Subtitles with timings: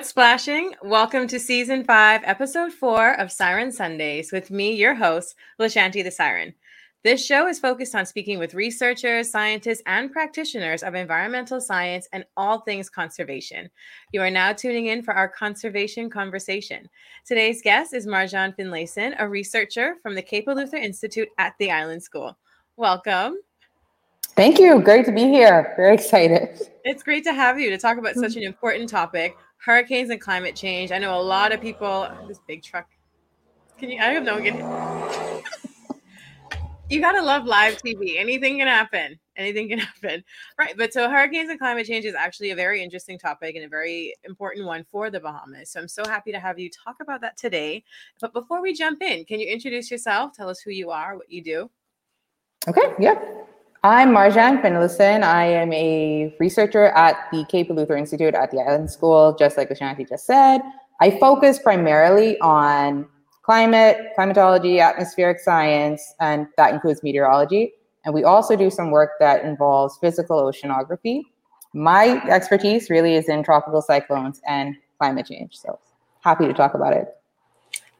[0.00, 0.74] What's splashing?
[0.82, 6.10] Welcome to season five, episode four of Siren Sundays with me, your host, Lashanti the
[6.10, 6.54] Siren.
[7.04, 12.24] This show is focused on speaking with researchers, scientists, and practitioners of environmental science and
[12.38, 13.68] all things conservation.
[14.10, 16.88] You are now tuning in for our conservation conversation.
[17.26, 22.02] Today's guest is Marjahn Finlayson, a researcher from the Cape Eleuthera Institute at the Island
[22.02, 22.38] School.
[22.78, 23.36] Welcome.
[24.34, 24.80] Thank you.
[24.80, 25.74] Great to be here.
[25.76, 26.58] Very excited.
[26.84, 30.56] It's great to have you to talk about such an important topic hurricanes and climate
[30.56, 30.92] change.
[30.92, 32.08] I know a lot of people.
[32.26, 32.88] This big truck.
[33.78, 34.00] Can you?
[34.00, 34.40] I don't know.
[34.40, 34.56] Can,
[36.90, 38.18] you gotta love live TV.
[38.18, 39.18] Anything can happen.
[39.36, 40.24] Anything can happen.
[40.58, 40.74] Right.
[40.76, 44.14] But so hurricanes and climate change is actually a very interesting topic and a very
[44.24, 45.70] important one for the Bahamas.
[45.70, 47.84] So I'm so happy to have you talk about that today.
[48.20, 50.32] But before we jump in, can you introduce yourself?
[50.34, 51.70] Tell us who you are, what you do.
[52.68, 52.94] Okay.
[52.98, 53.39] Yeah.
[53.82, 55.22] I'm Marjahn Finlayson.
[55.22, 59.70] I am a researcher at the Cape Eleuthera Institute at the Island School, just like
[59.70, 60.60] Ashanti just said.
[61.00, 63.08] I focus primarily on
[63.42, 67.72] climate, climatology, atmospheric science, and that includes meteorology.
[68.04, 71.22] And we also do some work that involves physical oceanography.
[71.72, 75.56] My expertise really is in tropical cyclones and climate change.
[75.56, 75.78] So
[76.20, 77.16] happy to talk about it.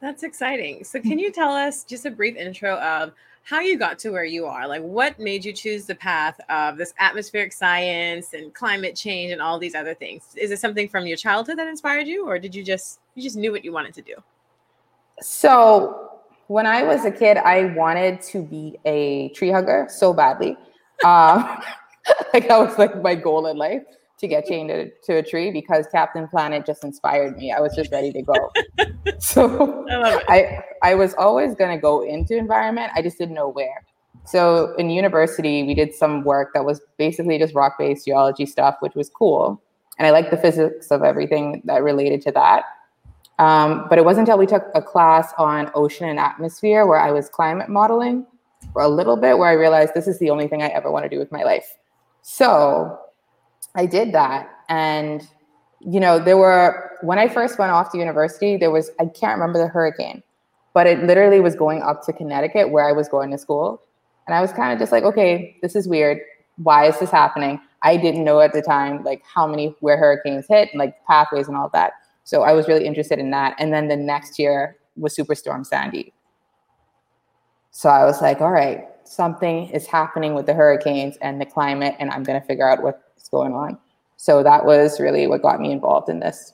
[0.02, 0.84] That's exciting.
[0.84, 4.24] So, can you tell us just a brief intro of how you got to where
[4.24, 4.68] you are.
[4.68, 9.40] Like, what made you choose the path of this atmospheric science and climate change and
[9.40, 10.22] all these other things?
[10.36, 13.36] Is it something from your childhood that inspired you, or did you just you just
[13.36, 14.14] knew what you wanted to do?
[15.20, 20.56] So, when I was a kid, I wanted to be a tree hugger so badly.
[21.04, 21.60] Um,
[22.34, 23.82] like that was like my goal in life
[24.20, 27.52] to get chained to, to, a tree because Captain Planet just inspired me.
[27.52, 28.52] I was just ready to go.
[29.18, 32.92] so I, I, I was always going to go into environment.
[32.94, 33.84] I just didn't know where.
[34.24, 38.76] So in university, we did some work that was basically just rock based geology stuff,
[38.80, 39.60] which was cool.
[39.98, 42.64] And I liked the physics of everything that related to that.
[43.38, 47.10] Um, but it wasn't until we took a class on ocean and atmosphere where I
[47.10, 48.26] was climate modeling
[48.72, 51.04] for a little bit where I realized this is the only thing I ever want
[51.04, 51.76] to do with my life.
[52.22, 52.98] So
[53.74, 54.48] I did that.
[54.68, 55.26] And,
[55.80, 59.38] you know, there were, when I first went off to university, there was, I can't
[59.38, 60.22] remember the hurricane,
[60.74, 63.82] but it literally was going up to Connecticut where I was going to school.
[64.26, 66.20] And I was kind of just like, okay, this is weird.
[66.56, 67.60] Why is this happening?
[67.82, 71.56] I didn't know at the time, like how many, where hurricanes hit, like pathways and
[71.56, 71.94] all that.
[72.24, 73.56] So I was really interested in that.
[73.58, 76.12] And then the next year was Superstorm Sandy.
[77.70, 81.96] So I was like, all right, something is happening with the hurricanes and the climate,
[81.98, 83.78] and I'm going to figure out what going on.
[84.16, 86.52] So that was really what got me involved in this.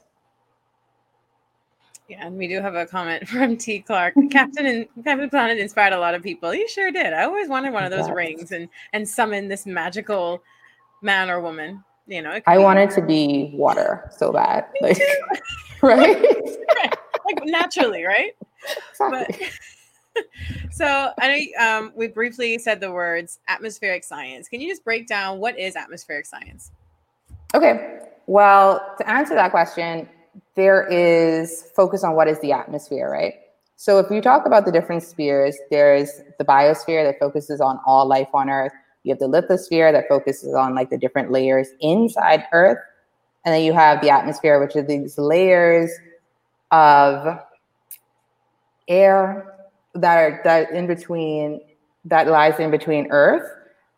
[2.08, 3.80] Yeah, and we do have a comment from T.
[3.80, 4.14] Clark.
[4.30, 6.50] Captain and Captain Planet inspired a lot of people.
[6.50, 7.12] He sure did.
[7.12, 10.42] I always wanted one of those rings and and summon this magical
[11.02, 11.82] man or woman.
[12.06, 14.66] You know, I wanted to be water so bad.
[14.80, 14.98] Like,
[15.82, 16.22] right?
[16.22, 16.94] right?
[17.24, 18.36] Like naturally, right?
[18.90, 19.36] Exactly.
[19.40, 19.50] But,
[20.70, 24.48] so I know um, we briefly said the words atmospheric science.
[24.48, 26.70] Can you just break down what is atmospheric science?
[27.54, 28.00] Okay.
[28.26, 30.08] Well, to answer that question,
[30.54, 33.34] there is focus on what is the atmosphere, right?
[33.76, 38.06] So if you talk about the different spheres, there's the biosphere that focuses on all
[38.06, 38.72] life on Earth.
[39.04, 42.78] You have the lithosphere that focuses on like the different layers inside Earth.
[43.44, 45.90] And then you have the atmosphere, which are these layers
[46.72, 47.38] of
[48.88, 49.55] air,
[49.98, 51.60] that are that in between
[52.04, 53.50] that lies in between Earth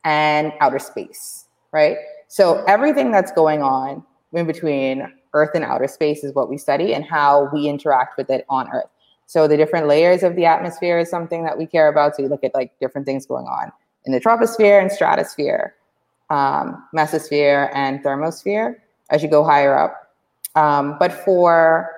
[0.05, 1.97] and outer space, right?
[2.29, 6.95] So everything that's going on in between Earth and outer space is what we study
[6.95, 8.89] and how we interact with it on Earth.
[9.27, 12.17] So the different layers of the atmosphere is something that we care about.
[12.17, 13.71] So you look at like different things going on
[14.07, 15.75] in the troposphere and stratosphere,
[16.31, 18.77] um, mesosphere and thermosphere
[19.11, 20.15] as you go higher up.
[20.55, 21.98] Um, but for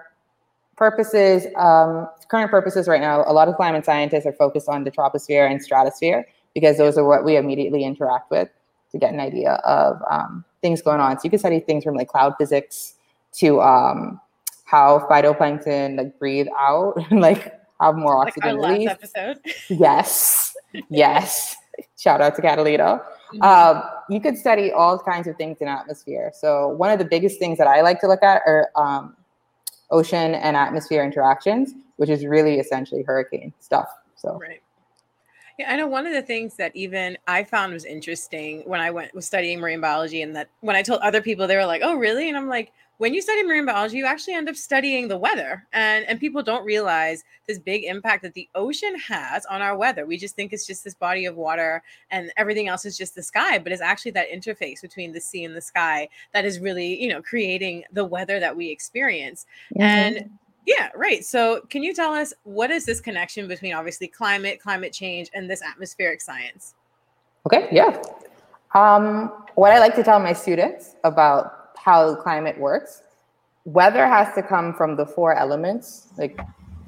[0.81, 4.91] purposes, um, current purposes right now, a lot of climate scientists are focused on the
[4.91, 8.49] troposphere and stratosphere because those are what we immediately interact with
[8.91, 11.19] to get an idea of um, things going on.
[11.19, 12.95] So you can study things from like cloud physics
[13.35, 14.19] to um,
[14.65, 18.89] how phytoplankton like breathe out and like have more oxygen like release.
[18.89, 19.39] episode.
[19.69, 20.57] yes,
[20.89, 21.57] yes.
[21.99, 23.03] Shout out to Catalina.
[23.35, 23.43] Mm-hmm.
[23.43, 26.33] Um, you could study all kinds of things in atmosphere.
[26.35, 29.15] So one of the biggest things that I like to look at are um,
[29.91, 33.89] ocean and atmosphere interactions, which is really essentially hurricane stuff.
[34.17, 34.63] So right.
[35.59, 38.91] Yeah, I know one of the things that even I found was interesting when I
[38.91, 41.83] went was studying marine biology, and that when I told other people, they were like,
[41.85, 45.09] "Oh, really?" And I'm like, when you study marine biology, you actually end up studying
[45.09, 49.63] the weather, and and people don't realize this big impact that the ocean has on
[49.63, 50.05] our weather.
[50.05, 53.23] We just think it's just this body of water, and everything else is just the
[53.23, 57.03] sky, but it's actually that interface between the sea and the sky that is really,
[57.03, 59.47] you know, creating the weather that we experience.
[59.73, 59.83] Mm-hmm.
[59.83, 60.31] And
[60.67, 61.25] yeah, right.
[61.25, 65.49] So, can you tell us what is this connection between obviously climate, climate change, and
[65.49, 66.75] this atmospheric science?
[67.47, 67.99] Okay, yeah.
[68.75, 73.03] Um, what I like to tell my students about how climate works,
[73.65, 76.09] weather has to come from the four elements.
[76.17, 76.39] Like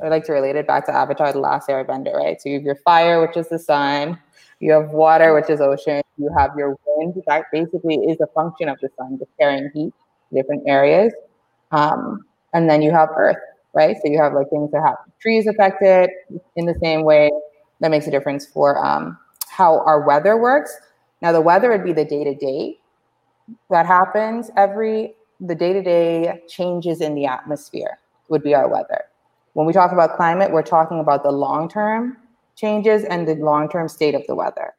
[0.03, 2.41] I like to relate it back to Avatar: The Last Airbender, right?
[2.41, 4.19] So you have your fire, which is the sun.
[4.61, 6.03] You have water, which is ocean.
[6.19, 9.93] You have your wind, that basically is a function of the sun, just carrying heat
[10.31, 11.13] to different areas.
[11.73, 12.21] Um,
[12.53, 13.39] and then you have earth,
[13.75, 13.97] right?
[14.03, 16.11] So you have like things that have trees affected
[16.57, 17.31] in the same way.
[17.81, 19.19] That makes a difference for um,
[19.49, 20.77] how our weather works.
[21.21, 22.79] Now, the weather would be the day to day
[23.71, 27.99] that happens every the day to day changes in the atmosphere
[28.29, 29.05] would be our weather.
[29.55, 32.17] When we talk about climate, we're talking about the long term
[32.57, 34.75] changes and the long term state of the weather.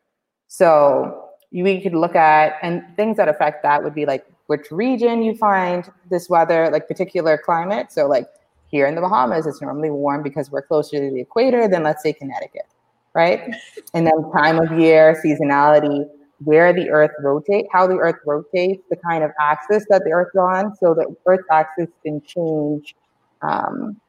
[0.47, 5.21] So we could look at and things that affect that would be like which region
[5.21, 7.91] you find this weather, like particular climate.
[7.91, 8.27] So like
[8.67, 12.01] here in the Bahamas, it's normally warm because we're closer to the equator than, let's
[12.01, 12.67] say, Connecticut,
[13.13, 13.53] right?
[13.93, 16.05] and then time of year, seasonality,
[16.43, 20.35] where the Earth rotates, how the Earth rotates, the kind of axis that the Earth's
[20.35, 20.75] on.
[20.77, 22.95] So the Earth's axis can change.
[23.41, 23.99] Um,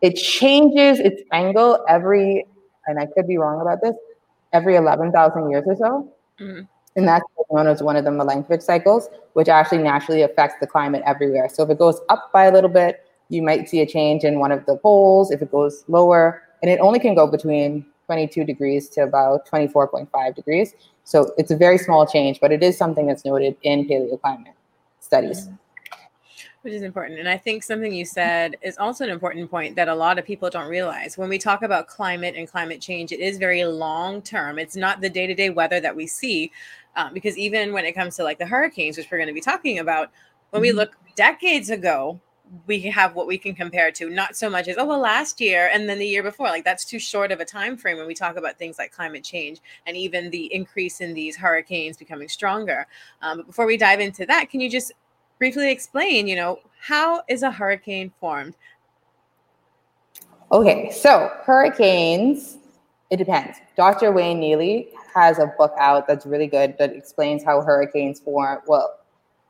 [0.00, 2.46] it changes its angle every,
[2.86, 3.94] and I could be wrong about this,
[4.52, 6.12] every 11,000 years or so.
[6.40, 6.62] Mm-hmm.
[6.96, 11.02] And that's known as one of the Milankovitch cycles, which actually naturally affects the climate
[11.06, 11.48] everywhere.
[11.48, 14.38] So if it goes up by a little bit, you might see a change in
[14.38, 18.44] one of the poles if it goes lower, and it only can go between 22
[18.44, 20.74] degrees to about 24.5 degrees.
[21.10, 24.54] So it's a very small change, but it is something that's noted in paleoclimate
[25.00, 25.48] studies.
[26.62, 27.18] Which is important.
[27.18, 30.24] And I think something you said is also an important point that a lot of
[30.24, 31.18] people don't realize.
[31.18, 34.56] When we talk about climate and climate change, it is very long term.
[34.56, 36.52] It's not the day to day weather that we see.
[36.94, 39.40] Um, because even when it comes to like the hurricanes, which we're going to be
[39.40, 40.12] talking about,
[40.50, 40.78] when we mm-hmm.
[40.78, 42.20] look decades ago,
[42.66, 45.70] we have what we can compare to not so much as oh well last year
[45.72, 46.48] and then the year before.
[46.48, 49.22] Like that's too short of a time frame when we talk about things like climate
[49.22, 52.86] change and even the increase in these hurricanes becoming stronger.
[53.22, 54.92] Um, but before we dive into that can you just
[55.38, 58.56] briefly explain you know how is a hurricane formed?
[60.50, 62.58] Okay so hurricanes
[63.10, 63.58] it depends.
[63.76, 68.58] Dr wayne neely has a book out that's really good that explains how hurricanes form
[68.66, 68.98] well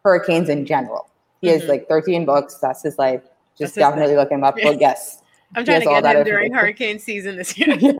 [0.04, 1.09] hurricanes in general
[1.40, 1.60] he mm-hmm.
[1.60, 2.58] has like 13 books.
[2.58, 3.22] That's his life.
[3.58, 4.56] Just definitely look him up.
[4.62, 5.22] But yes.
[5.54, 7.76] I'm trying to get him during hurricane season this year.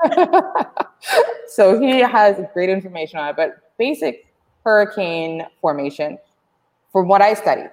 [1.49, 3.37] so he has great information on it.
[3.37, 4.27] But basic
[4.65, 6.19] hurricane formation,
[6.93, 7.71] from what I studied,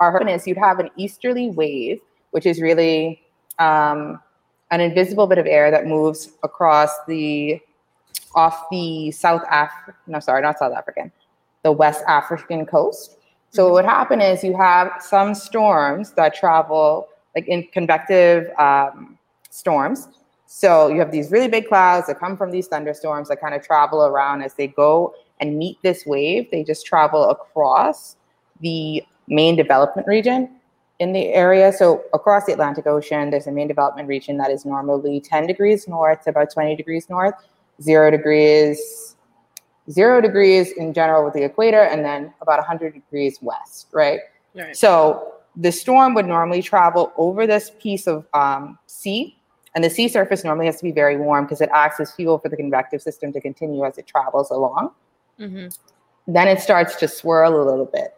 [0.00, 2.00] our hurricane is you'd have an easterly wave,
[2.32, 3.22] which is really
[3.58, 4.20] um,
[4.70, 7.60] an invisible bit of air that moves across the
[8.34, 9.70] off the South Af
[10.06, 11.10] no sorry not South African
[11.62, 13.16] the West African coast.
[13.50, 19.18] So what would happen is you have some storms that travel like in convective um,
[19.50, 20.08] storms.
[20.46, 23.62] So you have these really big clouds that come from these thunderstorms that kind of
[23.62, 26.50] travel around as they go and meet this wave.
[26.50, 28.16] They just travel across
[28.60, 30.50] the main development region
[30.98, 31.72] in the area.
[31.72, 35.88] So across the Atlantic Ocean, there's a main development region that is normally 10 degrees
[35.88, 37.34] north to about 20 degrees north,
[37.80, 39.16] zero degrees
[39.90, 44.20] zero degrees in general with the equator, and then about 100 degrees west, right?
[44.54, 44.76] right.
[44.76, 49.36] So the storm would normally travel over this piece of um, sea,
[49.74, 52.38] and the sea surface normally has to be very warm because it acts as fuel
[52.38, 54.90] for the convective system to continue as it travels along.
[55.38, 55.68] Mm-hmm.
[56.26, 58.14] Then it starts to swirl a little bit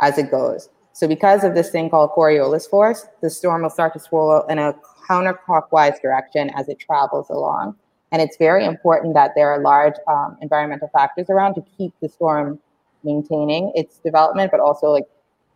[0.00, 0.68] as it goes.
[0.92, 4.58] So because of this thing called Coriolis force, the storm will start to swirl in
[4.58, 4.74] a
[5.08, 7.76] counterclockwise direction as it travels along.
[8.12, 12.08] And it's very important that there are large um, environmental factors around to keep the
[12.08, 12.60] storm
[13.02, 15.06] maintaining its development, but also like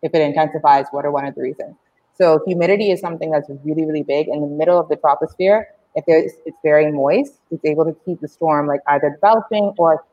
[0.02, 1.76] if it intensifies, what are one of the reasons?
[2.14, 5.64] So humidity is something that's really, really big in the middle of the troposphere.
[5.94, 10.04] If there's, it's very moist, it's able to keep the storm like either developing or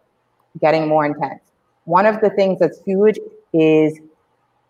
[0.62, 1.42] getting more intense.
[1.86, 3.20] One of the things that's huge
[3.54, 4.00] is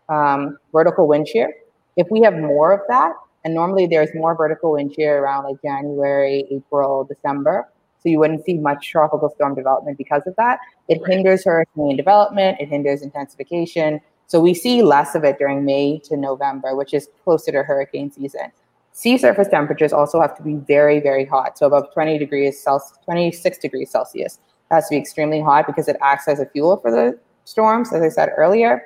[0.10, 1.54] um, vertical wind shear.
[1.98, 3.14] If we have more of that,
[3.44, 7.70] and normally there's more vertical wind shear around like January, April, December.
[8.02, 10.60] So you wouldn't see much tropical storm development because of that.
[10.90, 11.14] It right.
[11.14, 14.02] hinders hurricane development, it hinders intensification.
[14.28, 18.12] So we see less of it during May to November, which is closer to hurricane
[18.12, 18.52] season.
[18.92, 21.58] sea surface temperatures also have to be very, very hot.
[21.58, 24.40] So above 20 degrees Celsius, 26 degrees Celsius.
[24.72, 27.94] It has to be extremely hot because it acts as a fuel for the storms,
[27.94, 28.82] as I said earlier.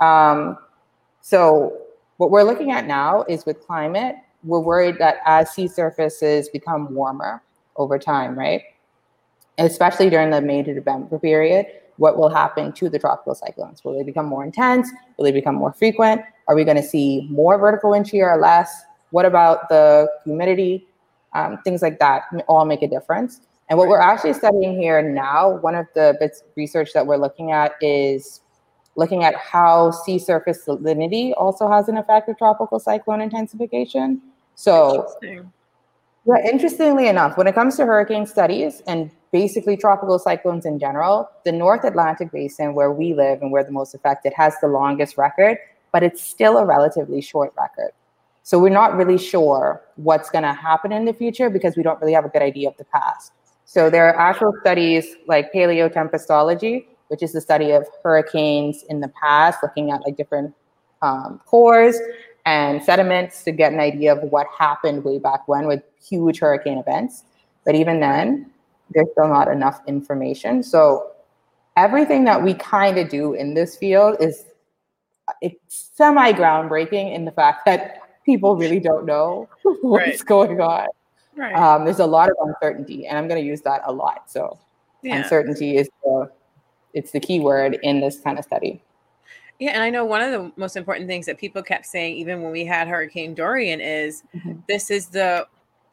[0.00, 0.58] Um,
[1.20, 1.78] so
[2.20, 6.94] what we're looking at now is with climate, we're worried that as sea surfaces become
[6.94, 7.42] warmer
[7.76, 8.60] over time, right?
[9.56, 11.64] Especially during the May to November period,
[11.96, 13.82] what will happen to the tropical cyclones?
[13.82, 14.90] Will they become more intense?
[15.16, 16.20] Will they become more frequent?
[16.46, 18.82] Are we going to see more vertical wind shear or less?
[19.12, 20.86] What about the humidity?
[21.32, 23.40] Um, things like that all make a difference.
[23.70, 27.16] And what we're actually studying here now, one of the bits of research that we're
[27.16, 28.42] looking at is
[28.96, 34.20] looking at how sea surface salinity also has an effect of tropical cyclone intensification.
[34.54, 40.78] So, yeah, interestingly enough, when it comes to hurricane studies and basically tropical cyclones in
[40.78, 44.68] general, the North Atlantic basin, where we live and we're the most affected, has the
[44.68, 45.56] longest record,
[45.92, 47.92] but it's still a relatively short record.
[48.42, 52.00] So we're not really sure what's going to happen in the future because we don't
[52.00, 53.32] really have a good idea of the past.
[53.64, 59.08] So there are actual studies like paleotempestology, which is the study of hurricanes in the
[59.08, 60.54] past, looking at like different
[61.02, 61.98] um, cores
[62.46, 66.78] and sediments to get an idea of what happened way back when with huge hurricane
[66.78, 67.24] events.
[67.64, 68.50] But even then,
[68.90, 70.62] there's still not enough information.
[70.62, 71.10] So
[71.76, 74.44] everything that we kind of do in this field is
[75.42, 79.48] it's semi groundbreaking in the fact that people really don't know
[79.82, 80.26] what's right.
[80.26, 80.86] going on.
[81.36, 81.54] Right.
[81.54, 84.30] Um, there's a lot of uncertainty, and I'm going to use that a lot.
[84.30, 84.58] So,
[85.02, 85.16] yeah.
[85.16, 86.30] uncertainty is the
[86.94, 88.82] it's the key word in this kind of study.
[89.58, 92.42] Yeah, and I know one of the most important things that people kept saying, even
[92.42, 94.54] when we had Hurricane Dorian, is mm-hmm.
[94.66, 95.46] this is the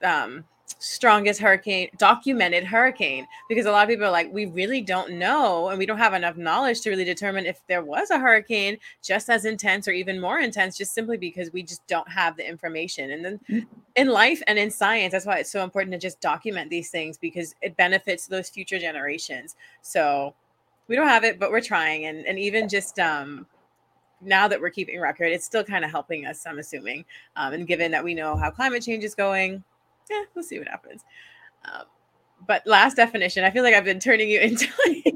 [0.03, 0.45] um,
[0.79, 5.69] strongest hurricane documented hurricane because a lot of people are like we really don't know
[5.69, 9.29] and we don't have enough knowledge to really determine if there was a hurricane just
[9.29, 13.11] as intense or even more intense just simply because we just don't have the information
[13.11, 13.67] and then mm-hmm.
[13.95, 17.17] in life and in science that's why it's so important to just document these things
[17.17, 20.33] because it benefits those future generations so
[20.87, 23.45] we don't have it but we're trying and and even just um
[24.21, 27.67] now that we're keeping record it's still kind of helping us i'm assuming um, and
[27.67, 29.63] given that we know how climate change is going
[30.09, 31.03] yeah, we'll see what happens.
[31.65, 31.83] Um,
[32.45, 35.15] but last definition, I feel like I've been turning you into like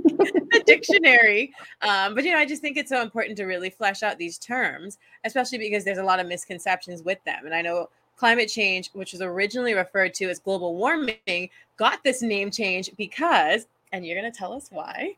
[0.54, 1.54] a dictionary.
[1.82, 4.38] Um, but you know, I just think it's so important to really flesh out these
[4.38, 7.46] terms, especially because there's a lot of misconceptions with them.
[7.46, 12.22] And I know climate change, which was originally referred to as global warming, got this
[12.22, 15.16] name change because, and you're going to tell us why.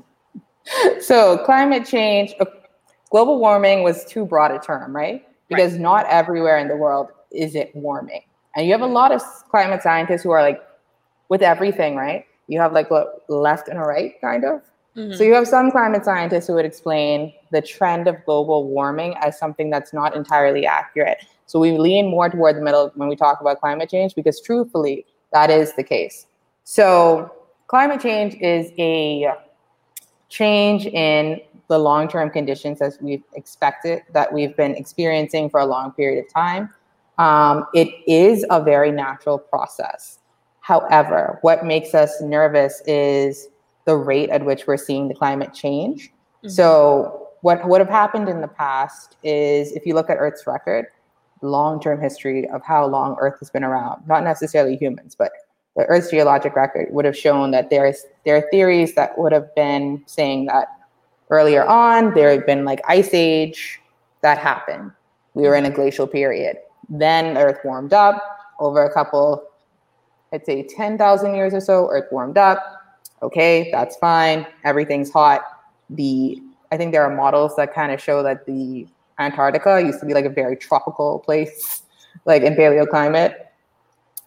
[1.00, 2.46] so, climate change, uh,
[3.10, 5.26] global warming was too broad a term, right?
[5.48, 5.80] Because right.
[5.80, 8.22] not everywhere in the world is it warming.
[8.54, 10.62] And you have a lot of climate scientists who are like
[11.28, 12.26] with everything, right?
[12.48, 12.88] You have like
[13.28, 14.62] left and a right, kind of.
[14.96, 15.14] Mm-hmm.
[15.14, 19.38] So you have some climate scientists who would explain the trend of global warming as
[19.38, 21.18] something that's not entirely accurate.
[21.46, 25.06] So we lean more toward the middle when we talk about climate change because truthfully,
[25.32, 26.26] that is the case.
[26.64, 27.32] So
[27.72, 29.32] climate change is a
[30.28, 35.90] change in the long-term conditions as we've expected that we've been experiencing for a long
[35.92, 36.68] period of time
[37.18, 40.18] um, it is a very natural process.
[40.60, 43.48] However, what makes us nervous is
[43.84, 46.08] the rate at which we're seeing the climate change.
[46.08, 46.48] Mm-hmm.
[46.48, 50.86] So, what would have happened in the past is if you look at Earth's record,
[51.42, 55.32] long term history of how long Earth has been around, not necessarily humans, but
[55.76, 59.54] the Earth's geologic record would have shown that there's there are theories that would have
[59.54, 60.68] been saying that
[61.30, 63.80] earlier on there had been like ice age
[64.20, 64.92] that happened.
[65.34, 66.58] We were in a glacial period.
[66.88, 68.22] Then Earth warmed up
[68.60, 69.42] over a couple,
[70.32, 72.62] I'd say 10,000 years or so, Earth warmed up.
[73.22, 74.46] Okay, that's fine.
[74.64, 75.42] Everything's hot.
[75.90, 78.86] The I think there are models that kind of show that the
[79.18, 81.82] Antarctica used to be like a very tropical place,
[82.24, 83.34] like in paleoclimate.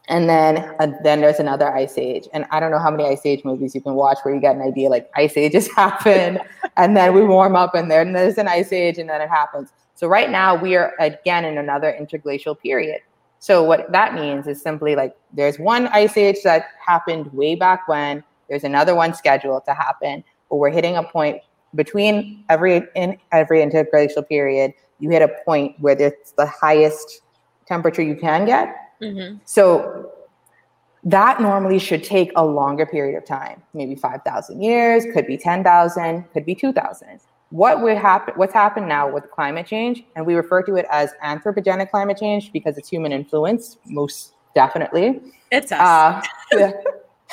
[0.08, 2.28] And then uh, then there's another ice age.
[2.34, 4.56] And I don't know how many ice age movies you can watch where you get
[4.56, 6.40] an idea like ice ages happen
[6.78, 9.70] and then we warm up and then there's an ice age and then it happens.
[9.96, 13.02] So right now we are again in another interglacial period.
[13.40, 17.88] So what that means is simply like there's one ice age that happened way back
[17.88, 21.42] when, there's another one scheduled to happen, but we're hitting a point
[21.76, 27.22] between every in every interglacial period, you hit a point where it's the highest
[27.68, 28.76] temperature you can get.
[29.02, 29.38] Mm-hmm.
[29.46, 30.12] So
[31.04, 36.24] that normally should take a longer period of time, maybe 5,000 years, could be 10,000,
[36.34, 37.20] could be 2,000
[37.52, 41.14] what would happen what's happened now with climate change and we refer to it as
[41.24, 45.22] anthropogenic climate change because it's human influence most definitely.
[45.52, 46.26] It's us.
[46.58, 46.72] Uh,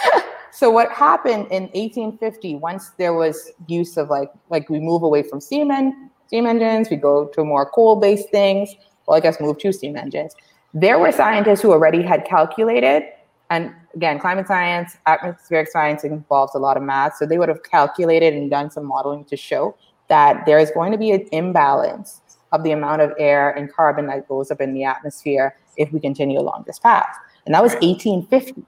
[0.53, 5.23] so what happened in 1850 once there was use of like like we move away
[5.23, 8.75] from steam, en- steam engines we go to more coal based things
[9.07, 10.35] well i guess move to steam engines
[10.75, 13.05] There were scientists who already had calculated,
[13.51, 17.17] and again, climate science, atmospheric science involves a lot of math.
[17.17, 19.77] So they would have calculated and done some modeling to show
[20.09, 22.21] that there is going to be an imbalance
[22.53, 26.01] of the amount of air and carbon that goes up in the atmosphere if we
[26.01, 27.17] continue along this path.
[27.47, 28.63] And that was 1850.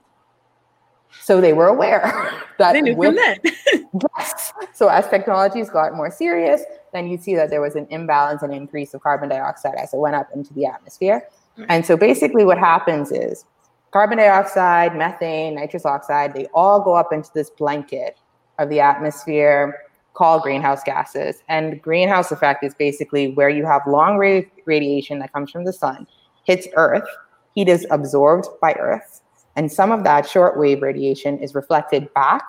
[1.21, 2.01] So they were aware
[2.59, 4.53] that they knew with, from yes.
[4.73, 6.61] So as technologies got more serious,
[6.93, 9.97] then you see that there was an imbalance and increase of carbon dioxide as it
[9.97, 11.27] went up into the atmosphere.
[11.57, 11.65] Mm-hmm.
[11.69, 13.45] And so basically what happens is
[13.91, 18.17] carbon dioxide, methane, nitrous oxide, they all go up into this blanket
[18.59, 19.81] of the atmosphere
[20.13, 21.43] called greenhouse gases.
[21.47, 26.07] And greenhouse effect is basically where you have long radiation that comes from the sun,
[26.43, 27.07] hits Earth,
[27.53, 29.21] heat is absorbed by Earth,
[29.55, 32.43] and some of that shortwave radiation is reflected back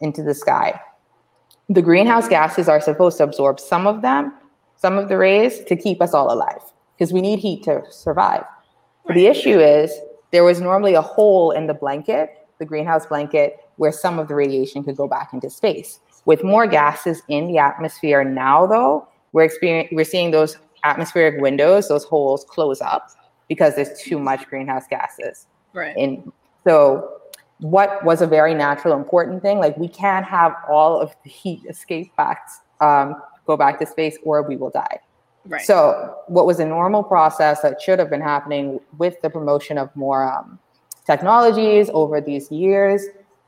[0.00, 0.78] into the sky.
[1.70, 4.34] The greenhouse gases are supposed to absorb some of them,
[4.76, 6.62] some of the rays, to keep us all alive
[6.98, 8.44] because we need heat to survive.
[9.14, 9.92] The issue is
[10.32, 14.34] there was normally a hole in the blanket, the greenhouse blanket, where some of the
[14.34, 16.00] radiation could go back into space.
[16.24, 21.88] With more gases in the atmosphere now, though, we're experiencing we're seeing those atmospheric windows,
[21.88, 23.10] those holes close up
[23.48, 25.46] because there's too much greenhouse gases.
[25.72, 25.96] Right.
[25.96, 26.32] And
[26.66, 27.18] so
[27.60, 31.62] what was a very natural, important thing, like we can't have all of the heat
[31.68, 32.48] escape back,
[32.80, 35.00] um, go back to space or we will die.
[35.48, 35.64] Right.
[35.64, 39.94] So what was a normal process that should have been happening with the promotion of
[39.96, 40.58] more um,
[41.06, 43.06] technologies over these years,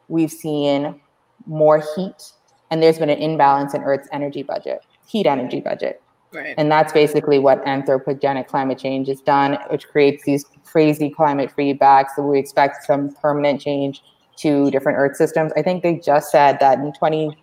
[0.08, 0.98] we've seen
[1.46, 2.32] more heat
[2.70, 6.02] and there's been an imbalance in Earth's energy budget, heat energy budget.
[6.32, 6.54] Right.
[6.56, 12.10] And that's basically what anthropogenic climate change has done, which creates these crazy climate feedbacks.
[12.14, 14.02] So we expect some permanent change
[14.36, 15.52] to different Earth systems.
[15.56, 17.36] I think they just said that in 20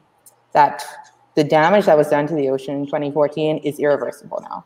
[0.54, 0.84] that
[1.38, 4.66] the damage that was done to the ocean in 2014 is irreversible now.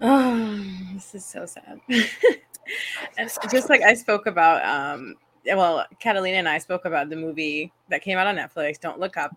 [0.00, 0.64] Oh,
[0.94, 1.78] this is so sad.
[3.50, 8.00] just like I spoke about, um, well, Catalina and I spoke about the movie that
[8.00, 9.36] came out on Netflix, Don't Look Up.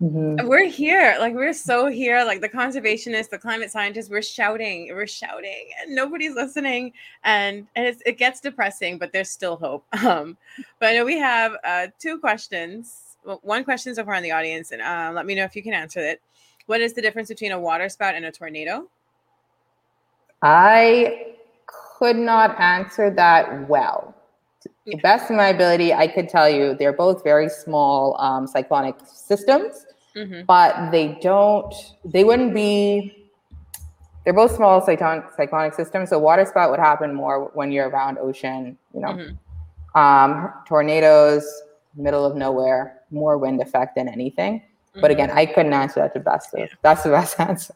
[0.00, 0.46] Mm-hmm.
[0.46, 4.08] We're here, like we're so here, like the conservationists, the climate scientists.
[4.08, 9.56] We're shouting, we're shouting, and nobody's listening, and and it gets depressing, but there's still
[9.56, 9.84] hope.
[10.04, 10.36] Um,
[10.78, 13.03] but I know we have uh, two questions.
[13.42, 15.72] One question so far in the audience, and uh, let me know if you can
[15.72, 16.20] answer it.
[16.66, 18.88] What is the difference between a water spout and a tornado?
[20.42, 21.34] I
[21.66, 24.14] could not answer that well.
[24.62, 28.46] To the best of my ability, I could tell you they're both very small um,
[28.46, 30.42] cyclonic systems mm-hmm.
[30.46, 33.30] but they don't, they wouldn't be,
[34.24, 36.10] they're both small cyclonic, cyclonic systems.
[36.10, 39.98] So water spout would happen more when you're around ocean, you know, mm-hmm.
[39.98, 41.46] um, tornadoes,
[41.96, 44.60] middle of nowhere, more wind effect than anything.
[44.60, 45.00] Mm-hmm.
[45.00, 46.52] But again, I couldn't answer that to best.
[46.54, 47.74] Of, that's the best answer.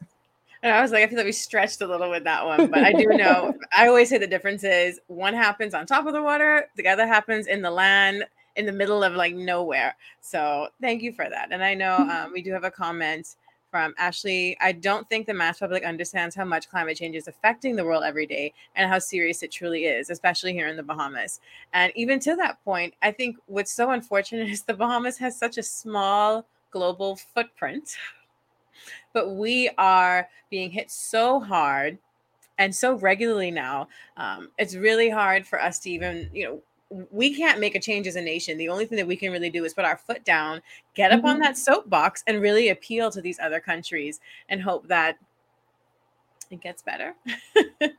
[0.63, 2.83] And I was like, I feel like we stretched a little with that one, but
[2.83, 3.55] I do know.
[3.77, 7.07] I always say the difference is one happens on top of the water, the other
[7.07, 8.25] happens in the land
[8.57, 9.97] in the middle of like nowhere.
[10.21, 11.49] So thank you for that.
[11.53, 13.37] And I know um, we do have a comment
[13.71, 14.57] from Ashley.
[14.61, 18.05] I don't think the mass public understands how much climate change is affecting the world
[18.05, 21.41] every day and how serious it truly is, especially here in the Bahamas.
[21.73, 25.59] And even to that point, I think what's so unfortunate is the Bahamas has such
[25.59, 27.97] a small global footprint,
[29.13, 31.99] but we are being hit so hard
[32.59, 33.89] and so regularly now.
[34.17, 38.07] Um, it's really hard for us to even, you know, we can't make a change
[38.07, 38.57] as a nation.
[38.57, 40.63] The only thing that we can really do is put our foot down,
[40.95, 41.29] get up mm-hmm.
[41.29, 45.19] on that soapbox, and really appeal to these other countries and hope that
[46.51, 47.15] it gets better.
[47.57, 47.91] a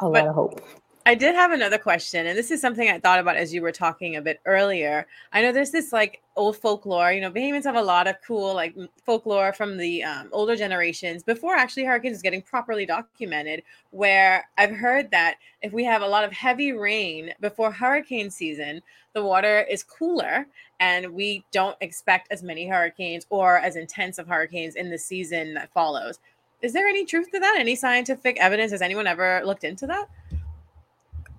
[0.00, 0.60] but, lot of hope.
[1.08, 3.72] I did have another question, and this is something I thought about as you were
[3.72, 5.06] talking a bit earlier.
[5.32, 7.12] I know there's this like old folklore.
[7.12, 11.22] You know, Bahamians have a lot of cool like folklore from the um, older generations
[11.22, 13.62] before actually hurricanes is getting properly documented.
[13.90, 18.82] Where I've heard that if we have a lot of heavy rain before hurricane season,
[19.14, 20.46] the water is cooler,
[20.78, 25.54] and we don't expect as many hurricanes or as intense of hurricanes in the season
[25.54, 26.18] that follows.
[26.60, 27.56] Is there any truth to that?
[27.58, 28.72] Any scientific evidence?
[28.72, 30.10] Has anyone ever looked into that?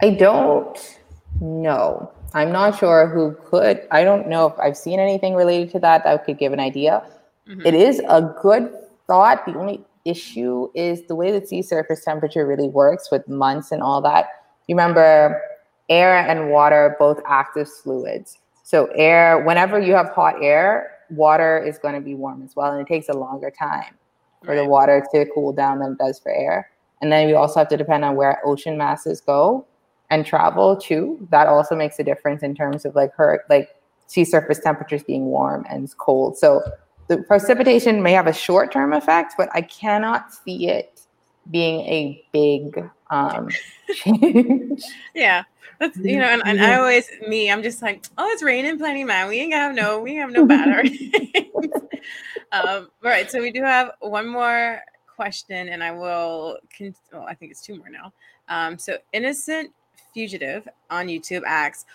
[0.02, 1.00] I don't
[1.42, 2.12] know.
[2.34, 3.86] I'm not sure who could.
[3.92, 7.04] I don't know if I've seen anything related to that that could give an idea.
[7.48, 7.66] Mm-hmm.
[7.66, 8.72] It is a good
[9.08, 9.46] thought.
[9.46, 13.82] The only issue is the way that sea surface temperature really works with months and
[13.82, 14.28] all that.
[14.68, 15.42] You remember,
[15.90, 18.38] air and water both active fluids.
[18.64, 22.72] So air, whenever you have hot air, water is going to be warm as well,
[22.72, 23.96] and it takes a longer time
[24.44, 24.58] for right.
[24.58, 26.70] the water to cool down than it does for air.
[27.02, 29.66] And then we also have to depend on where ocean masses go
[30.10, 31.28] and travel too.
[31.32, 33.70] That also makes a difference in terms of like her like
[34.08, 36.38] sea surface temperatures being warm and cold.
[36.38, 36.62] So
[37.08, 41.02] the precipitation may have a short term effect, but I cannot see it
[41.50, 43.50] being a big um,
[43.94, 44.84] change.
[45.14, 45.44] Yeah.
[45.80, 49.06] That's you know, and, and I always me, I'm just like, oh, it's raining plenty,
[49.06, 49.30] man.
[49.30, 50.86] We ain't have no, we have no bad
[52.52, 54.82] um, all right, so we do have one more
[55.16, 56.58] question, and I will.
[56.78, 58.12] Con- well, I think it's two more now.
[58.50, 59.72] Um, so innocent
[60.14, 61.86] fugitive on YouTube asks,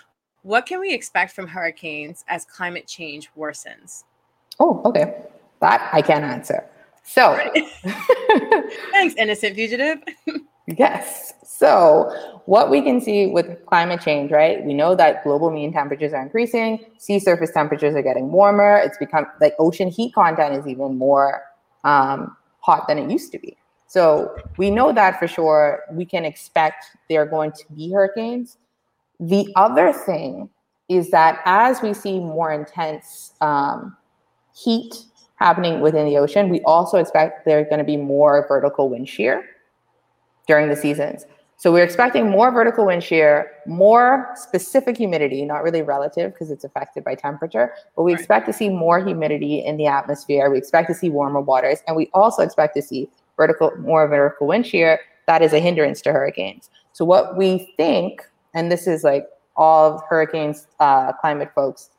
[0.42, 4.04] "What can we expect from hurricanes as climate change worsens?"
[4.60, 5.24] Oh, okay,
[5.60, 6.68] that I can answer.
[7.04, 7.38] So,
[8.92, 9.98] thanks, innocent fugitive.
[10.66, 11.34] yes.
[11.44, 14.64] So, what we can see with climate change, right?
[14.64, 18.76] We know that global mean temperatures are increasing, sea surface temperatures are getting warmer.
[18.76, 21.42] It's become like ocean heat content is even more
[21.84, 23.56] um, hot than it used to be.
[23.94, 25.84] So, we know that for sure.
[25.92, 28.58] We can expect there are going to be hurricanes.
[29.20, 30.50] The other thing
[30.88, 33.96] is that as we see more intense um,
[34.52, 34.96] heat
[35.36, 39.44] happening within the ocean, we also expect there's going to be more vertical wind shear
[40.48, 41.24] during the seasons.
[41.56, 46.64] So we're expecting more vertical wind shear, more specific humidity, not really relative because it's
[46.64, 48.18] affected by temperature, but we right.
[48.18, 50.50] expect to see more humidity in the atmosphere.
[50.50, 54.46] We expect to see warmer waters, and we also expect to see vertical more vertical
[54.46, 56.70] wind shear that is a hindrance to hurricanes.
[56.92, 61.90] So what we think, and this is like all hurricanes uh, climate folks,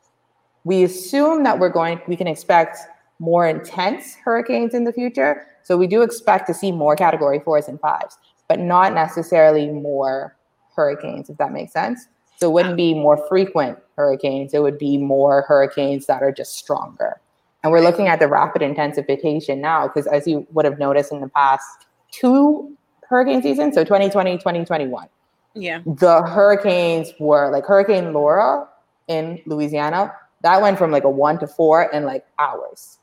[0.63, 2.77] we assume that we're going, we can expect
[3.19, 5.47] more intense hurricanes in the future.
[5.63, 8.17] So we do expect to see more category fours and fives
[8.47, 10.35] but not necessarily more
[10.75, 12.07] hurricanes, if that makes sense.
[12.37, 16.57] So it wouldn't be more frequent hurricanes, it would be more hurricanes that are just
[16.57, 17.21] stronger.
[17.65, 21.19] And we're looking at the rapid intensification now, because as you would have noticed in
[21.19, 22.77] the past two
[23.09, 25.07] hurricane seasons, so 2020, 2021.
[25.55, 25.81] Yeah.
[25.83, 28.67] The hurricanes were like Hurricane Laura
[29.07, 32.99] in Louisiana, that went from like a one to four in like hours.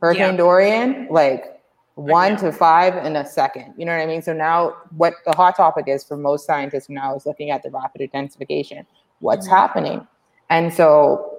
[0.00, 0.36] Hurricane yeah.
[0.36, 1.60] Dorian, like
[1.96, 3.74] one to five in a second.
[3.76, 4.22] You know what I mean?
[4.22, 7.70] So now, what the hot topic is for most scientists now is looking at the
[7.70, 8.86] rapid intensification.
[9.18, 9.56] What's mm-hmm.
[9.56, 10.06] happening?
[10.50, 11.33] And so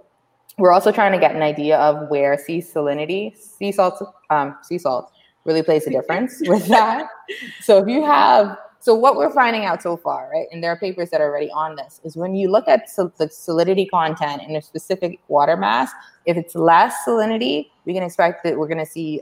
[0.58, 4.78] we're also trying to get an idea of where sea salinity, sea salt, um, sea
[4.78, 5.12] salt
[5.44, 7.08] really plays a difference with that.
[7.62, 10.78] So if you have, so what we're finding out so far, right, and there are
[10.78, 14.56] papers that are already on this, is when you look at the salinity content in
[14.56, 15.92] a specific water mass,
[16.26, 19.22] if it's less salinity, we can expect that we're going to see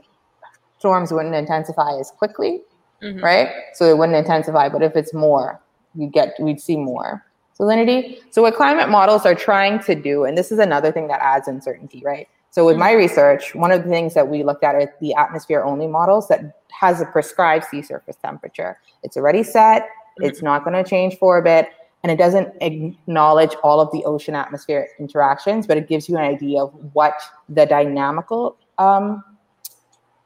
[0.78, 2.60] storms wouldn't intensify as quickly,
[3.02, 3.24] mm-hmm.
[3.24, 3.48] right?
[3.72, 4.68] So it wouldn't intensify.
[4.68, 5.60] But if it's more,
[5.94, 7.24] you get we'd see more
[7.58, 8.18] salinity.
[8.30, 11.48] So what climate models are trying to do, and this is another thing that adds
[11.48, 12.28] uncertainty, right?
[12.50, 12.80] So with mm-hmm.
[12.80, 16.28] my research, one of the things that we looked at are the atmosphere only models
[16.28, 18.78] that has a prescribed sea surface temperature.
[19.02, 19.82] It's already set.
[19.82, 20.24] Mm-hmm.
[20.24, 21.68] It's not going to change for a bit
[22.04, 26.22] and it doesn't acknowledge all of the ocean atmosphere interactions, but it gives you an
[26.22, 27.14] idea of what
[27.48, 29.24] the dynamical um,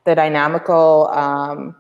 [0.04, 1.76] the dynamical um,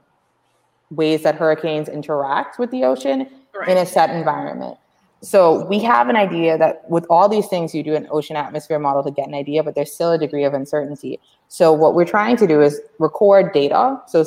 [0.90, 3.68] ways that hurricanes interact with the ocean right.
[3.68, 4.78] in a set environment.
[5.20, 8.78] So we have an idea that with all these things, you do an ocean atmosphere
[8.78, 11.18] model to get an idea, but there's still a degree of uncertainty.
[11.48, 14.24] So what we're trying to do is record data, so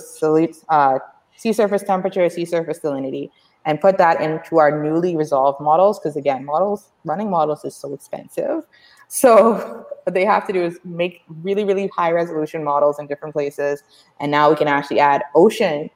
[0.69, 0.99] uh,
[1.37, 3.29] sea surface temperature, sea surface salinity,
[3.65, 5.99] and put that into our newly resolved models.
[5.99, 8.63] Because again, models running models is so expensive.
[9.07, 13.33] So what they have to do is make really, really high resolution models in different
[13.33, 13.83] places.
[14.19, 15.89] And now we can actually add ocean,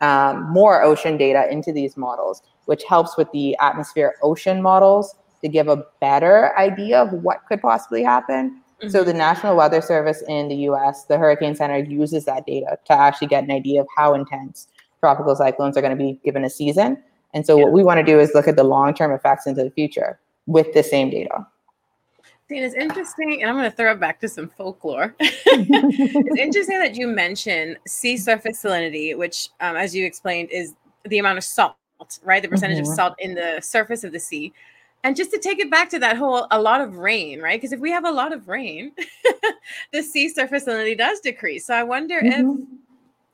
[0.00, 5.48] um, more ocean data into these models, which helps with the atmosphere ocean models to
[5.48, 8.60] give a better idea of what could possibly happen.
[8.80, 8.88] Mm-hmm.
[8.88, 12.92] So the National Weather Service in the US, the Hurricane Center uses that data to
[12.92, 14.68] actually get an idea of how intense
[15.00, 17.02] tropical cyclones are going to be given a season.
[17.32, 17.64] And so yeah.
[17.64, 20.72] what we want to do is look at the long-term effects into the future with
[20.74, 21.46] the same data.
[22.58, 25.14] It's interesting, and I'm going to throw it back to some folklore.
[25.20, 31.18] it's interesting that you mentioned sea surface salinity, which, um, as you explained, is the
[31.18, 31.76] amount of salt,
[32.24, 32.42] right?
[32.42, 32.90] The percentage mm-hmm.
[32.90, 34.52] of salt in the surface of the sea.
[35.02, 37.58] And just to take it back to that whole a lot of rain, right?
[37.58, 38.92] Because if we have a lot of rain,
[39.92, 41.66] the sea surface salinity does decrease.
[41.66, 42.50] So I wonder mm-hmm.
[42.50, 42.68] if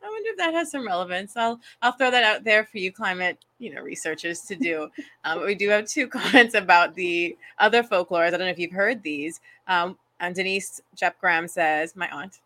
[0.07, 1.37] I wonder if that has some relevance.
[1.37, 4.89] I'll I'll throw that out there for you climate, you know, researchers to do.
[5.25, 8.29] Um, we do have two comments about the other folklores.
[8.29, 9.41] I don't know if you've heard these.
[9.67, 12.41] Um, and Denise Jep Graham says, "My aunt."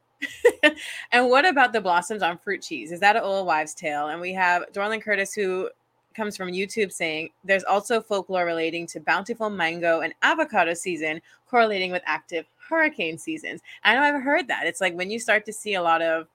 [1.13, 2.93] and what about the blossoms on fruit cheese?
[2.93, 4.09] Is that an old wives' tale?
[4.09, 5.69] And we have Dorlin Curtis who
[6.15, 11.93] comes from YouTube saying there's also folklore relating to bountiful mango and avocado season correlating
[11.93, 13.61] with active hurricane seasons.
[13.85, 14.67] I know I've heard that.
[14.67, 16.27] It's like when you start to see a lot of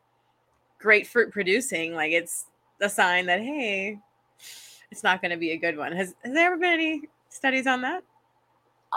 [0.80, 2.46] grapefruit producing, like it's
[2.82, 4.00] a sign that hey,
[4.92, 5.92] it's not going to be a good one.
[5.92, 8.04] Has has there ever been any studies on that?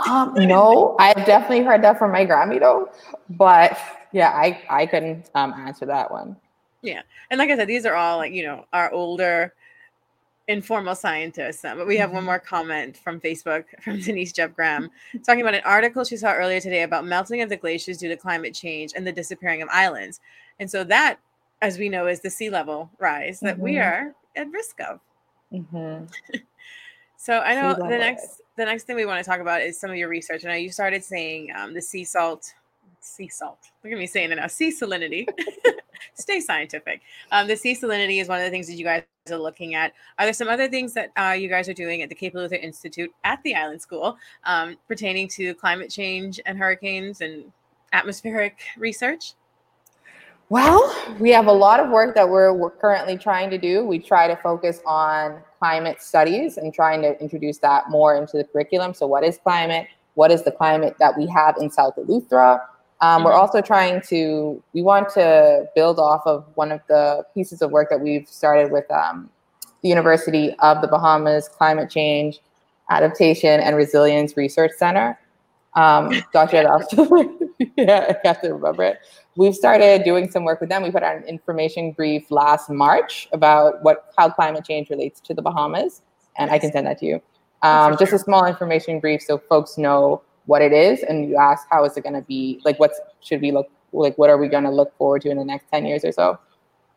[0.06, 2.90] Um, no, I've definitely heard that from my Grammy though,
[3.30, 3.78] but
[4.12, 6.36] yeah, I I couldn't um, answer that one.
[6.82, 7.02] Yeah.
[7.30, 9.54] And like I said, these are all like, you know, our older
[10.46, 11.64] informal scientists.
[11.64, 12.26] Um, but we have one mm-hmm.
[12.26, 14.90] more comment from Facebook from Denise Jeff Graham
[15.24, 18.16] talking about an article she saw earlier today about melting of the glaciers due to
[18.16, 20.20] climate change and the disappearing of islands.
[20.60, 21.18] And so that,
[21.60, 23.64] as we know, is the sea level rise that mm-hmm.
[23.64, 25.00] we are at risk of.
[25.52, 26.04] Mm-hmm.
[27.16, 29.90] so I know the next the next thing we want to talk about is some
[29.90, 30.44] of your research.
[30.44, 32.52] I know you started saying um, the sea salt,
[33.00, 33.58] sea salt.
[33.82, 34.46] Look at me saying it now.
[34.48, 35.26] Sea salinity.
[36.14, 37.00] Stay scientific.
[37.32, 39.92] Um, the sea salinity is one of the things that you guys are looking at.
[40.18, 42.62] Are there some other things that uh, you guys are doing at the Cape Eleuthera
[42.62, 47.52] Institute at the Island School um, pertaining to climate change and hurricanes and
[47.92, 49.34] atmospheric research?
[50.50, 53.84] Well, we have a lot of work that we're, we're currently trying to do.
[53.84, 58.44] We try to focus on climate studies and trying to introduce that more into the
[58.44, 58.94] curriculum.
[58.94, 59.88] So, what is climate?
[60.14, 62.60] What is the climate that we have in South Eleuthera?
[63.00, 63.24] Um, mm-hmm.
[63.26, 67.70] We're also trying to, we want to build off of one of the pieces of
[67.70, 69.28] work that we've started with um,
[69.82, 72.40] the University of the Bahamas Climate Change
[72.90, 75.18] Adaptation and Resilience Research Center.
[75.74, 76.66] Um, Dr.
[77.76, 78.98] yeah, I have to remember it.
[79.36, 80.82] We've started doing some work with them.
[80.82, 85.34] We put out an information brief last March about what how climate change relates to
[85.34, 86.02] the Bahamas,
[86.36, 87.22] and I can send that to you.
[87.62, 91.66] Um, just a small information brief so folks know what it is, and you ask
[91.70, 94.48] how is it going to be like what should we look like what are we
[94.48, 96.38] going to look forward to in the next 10 years or so?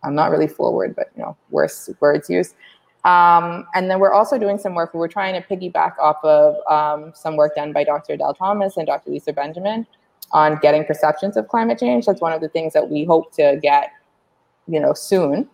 [0.04, 2.56] I'm not really forward but you know worse words used.
[3.04, 7.14] Um, and then we're also doing some work we're trying to piggyback off of um,
[7.16, 9.88] some work done by dr Adelle Thomas and dr lisa benjamin
[10.34, 12.06] on getting perceptions of climate change.
[12.06, 13.92] That's one of the things that we hope to get,
[14.68, 15.50] you know, soon.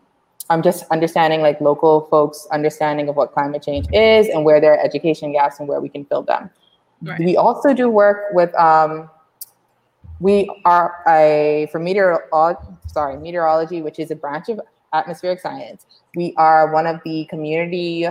[0.49, 4.73] I'm just understanding like local folks' understanding of what climate change is and where there
[4.73, 6.49] are education gaps and where we can fill them.
[7.01, 7.19] Right.
[7.19, 9.09] We also do work with um,
[10.19, 14.61] we are a for meteorology, sorry, meteorology, which is a branch of
[14.93, 15.85] atmospheric science.
[16.15, 18.07] We are one of the community.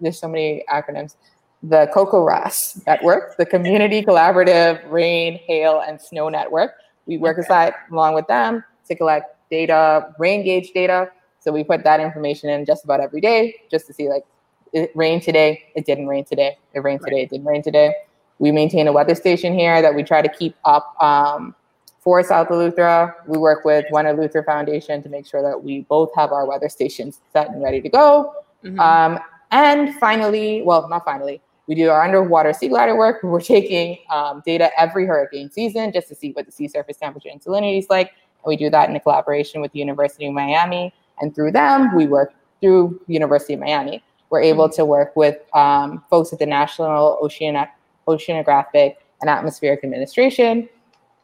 [0.00, 1.16] There's so many acronyms
[1.62, 6.72] the CoCoRaHS network, the Community Collaborative Rain, Hail, and Snow Network.
[7.06, 11.10] We work aside along with them to collect data, rain gauge data.
[11.40, 14.24] So we put that information in just about every day just to see like
[14.72, 17.94] it rained today, it didn't rain today, it rained today, it didn't rain today.
[18.38, 21.54] We maintain a weather station here that we try to keep up um,
[21.98, 23.14] for South Eleuthera.
[23.26, 26.68] We work with One Eleuthera Foundation to make sure that we both have our weather
[26.68, 28.32] stations set and ready to go.
[28.64, 28.80] Mm-hmm.
[28.80, 29.18] Um,
[29.50, 33.22] and finally, well, not finally, we do our underwater sea glider work.
[33.22, 37.28] We're taking um, data every hurricane season just to see what the sea surface temperature
[37.30, 38.08] and salinity is like.
[38.08, 40.92] And we do that in a collaboration with the University of Miami.
[41.20, 44.02] And through them, we work through University of Miami.
[44.30, 47.66] We're able to work with um, folks at the National Ocean-
[48.06, 50.68] Oceanographic and Atmospheric Administration.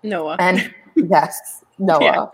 [0.05, 0.37] NOAA.
[0.39, 2.31] And yes, NOAA.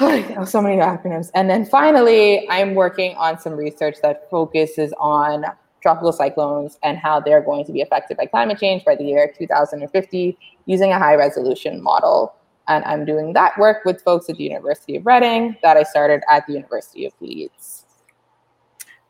[0.00, 1.30] oh, so many acronyms.
[1.34, 5.44] And then finally, I'm working on some research that focuses on
[5.84, 9.30] tropical cyclones and how they're going to be affected by climate change by the year
[9.36, 12.34] 2050 using a high resolution model.
[12.68, 16.22] And I'm doing that work with folks at the University of Reading that I started
[16.30, 17.84] at the University of Leeds.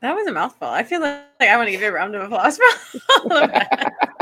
[0.00, 0.66] That was a mouthful.
[0.66, 3.52] I feel like I want to give you a round of applause for all of
[3.52, 3.94] that.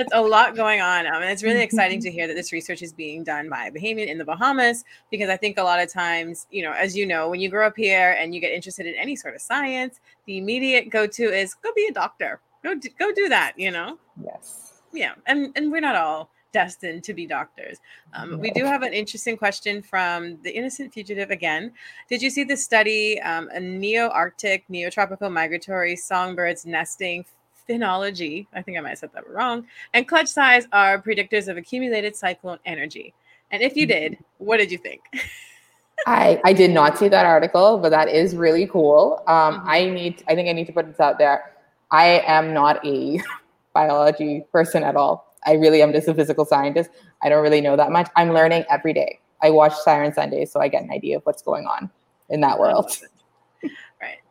[0.00, 1.06] it's a lot going on.
[1.06, 3.70] Um, and it's really exciting to hear that this research is being done by a
[3.70, 7.06] Bahamian in the Bahamas, because I think a lot of times, you know, as you
[7.06, 10.00] know, when you grow up here and you get interested in any sort of science,
[10.26, 12.40] the immediate go to is go be a doctor.
[12.62, 13.98] Go do, go do that, you know?
[14.22, 14.80] Yes.
[14.92, 15.12] Yeah.
[15.26, 17.78] And, and we're not all destined to be doctors.
[18.12, 18.36] Um, no.
[18.38, 21.72] We do have an interesting question from the innocent fugitive again.
[22.08, 27.24] Did you see the study, um, a neo-Arctic, neotropical migratory songbirds nesting
[27.70, 31.56] phenology, I think I might have said that wrong, and clutch size are predictors of
[31.56, 33.14] accumulated cyclone energy.
[33.50, 34.14] And if you mm-hmm.
[34.14, 35.00] did, what did you think?
[36.06, 39.22] I, I did not see that article, but that is really cool.
[39.26, 39.68] Um, mm-hmm.
[39.68, 41.52] I need I think I need to put this out there.
[41.90, 43.20] I am not a
[43.74, 45.34] biology person at all.
[45.46, 46.90] I really am just a physical scientist.
[47.22, 48.08] I don't really know that much.
[48.16, 49.20] I'm learning every day.
[49.42, 51.90] I watch Siren Sunday, so I get an idea of what's going on
[52.28, 52.90] in that world.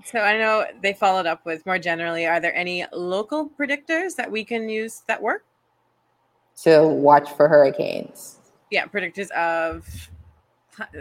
[0.06, 4.32] So I know they followed up with more generally, are there any local predictors that
[4.32, 5.46] we can use that work?
[6.64, 8.38] To watch for hurricanes.
[8.72, 10.10] Yeah, predictors of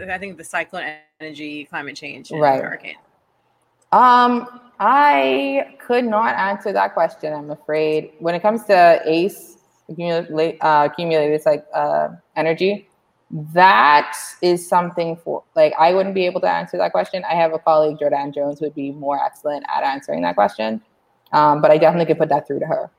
[0.09, 2.61] I think the cyclone energy, climate change, right.
[2.61, 2.97] hurricane.
[3.91, 7.33] Um, I could not answer that question.
[7.33, 8.11] I'm afraid.
[8.19, 9.57] When it comes to ACE,
[9.89, 12.88] accumulate, uh, accumulated like uh, energy,
[13.31, 17.23] that is something for like I wouldn't be able to answer that question.
[17.29, 20.81] I have a colleague, Jordan Jones, would be more excellent at answering that question.
[21.31, 22.91] Um, but I definitely could put that through to her.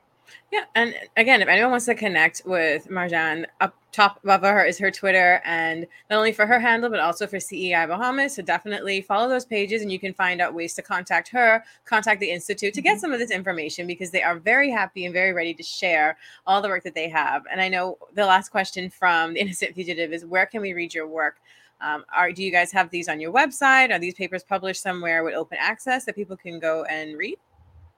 [0.51, 4.77] Yeah, and again, if anyone wants to connect with Marjahn, up top above her is
[4.77, 8.35] her Twitter, and not only for her handle but also for CEI Bahamas.
[8.35, 12.19] So definitely follow those pages, and you can find out ways to contact her, contact
[12.19, 13.01] the institute to get mm-hmm.
[13.01, 16.61] some of this information because they are very happy and very ready to share all
[16.61, 17.43] the work that they have.
[17.51, 20.93] And I know the last question from the Innocent Fugitive is, where can we read
[20.93, 21.37] your work?
[21.81, 23.91] Um, are do you guys have these on your website?
[23.91, 27.37] Are these papers published somewhere with open access that people can go and read?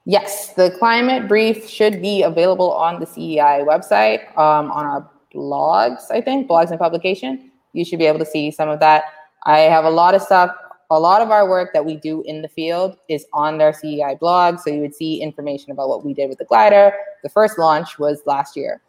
[0.05, 6.11] Yes, the climate brief should be available on the CEI website um, on our blogs,
[6.11, 7.51] I think, blogs and publication.
[7.71, 9.05] You should be able to see some of that.
[9.45, 10.51] I have a lot of stuff.
[10.91, 14.15] A lot of our work that we do in the field is on their CEI
[14.19, 14.59] blog.
[14.59, 16.93] So you would see information about what we did with the glider.
[17.23, 18.81] The first launch was last year.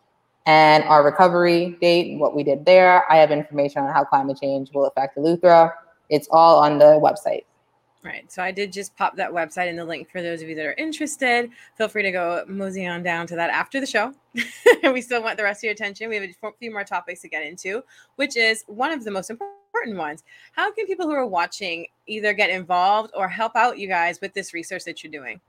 [0.46, 3.11] And our recovery date and what we did there.
[3.11, 5.72] I have information on how climate change will affect Eleuthera.
[6.11, 7.44] It's all on the website.
[8.05, 8.31] Right.
[8.31, 10.67] So I did just pop that website in the link for those of you that
[10.67, 11.49] are interested.
[11.79, 14.12] Feel free to go mosey on down to that after the show.
[14.93, 16.11] we still want the rest of your attention.
[16.11, 17.83] We have a few more topics to get into,
[18.17, 20.23] which is one of the most important ones.
[20.53, 24.35] How can people who are watching either get involved or help out you guys with
[24.35, 25.40] this research that you're doing?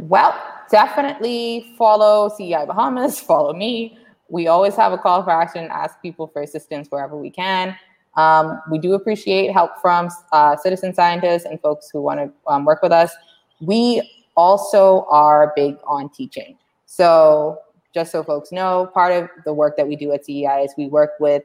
[0.00, 0.34] Well,
[0.72, 3.96] definitely follow CEI Bahamas, follow me.
[4.28, 7.76] We always have a call for action, ask people for assistance wherever we can.
[8.16, 12.64] Um, we do appreciate help from uh, citizen scientists and folks who want to um,
[12.64, 13.12] work with us.
[13.60, 16.56] We also are big on teaching.
[16.86, 17.58] So,
[17.94, 20.86] just so folks know, part of the work that we do at CEI is we
[20.86, 21.42] work with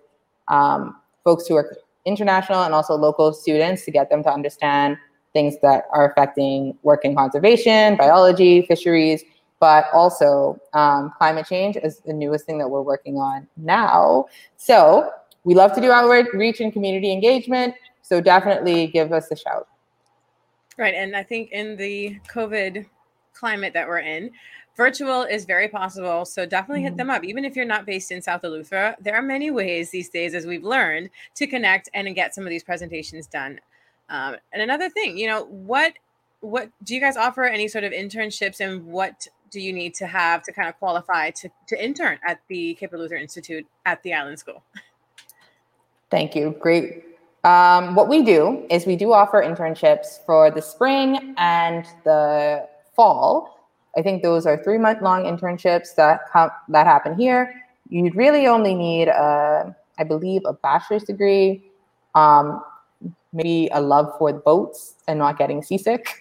[0.47, 4.97] um, folks who are international and also local students to get them to understand
[5.33, 9.23] things that are affecting work in conservation, biology, fisheries,
[9.59, 14.25] but also um, climate change is the newest thing that we're working on now.
[14.57, 15.09] So
[15.43, 17.75] we love to do outreach and community engagement.
[18.01, 19.67] So definitely give us a shout.
[20.77, 20.93] Right.
[20.93, 22.85] And I think in the COVID
[23.33, 24.31] climate that we're in,
[24.75, 26.25] virtual is very possible.
[26.25, 26.97] So definitely hit mm-hmm.
[26.97, 27.23] them up.
[27.23, 30.45] Even if you're not based in South Eleuthera, there are many ways these days, as
[30.45, 33.59] we've learned, to connect and get some of these presentations done.
[34.09, 35.93] Um, and another thing, you know, what
[36.41, 40.07] what do you guys offer any sort of internships and what do you need to
[40.07, 44.13] have to kind of qualify to, to intern at the Cape Eleuthera Institute at the
[44.13, 44.63] Island School?
[46.11, 46.55] Thank you.
[46.59, 47.05] Great.
[47.43, 53.57] Um, what we do is we do offer internships for the spring and the fall.
[53.97, 57.53] I think those are three month long internships that come that happen here.
[57.89, 61.63] You'd really only need a, I believe, a bachelor's degree,
[62.13, 62.61] um,
[63.33, 66.05] maybe a love for boats and not getting seasick.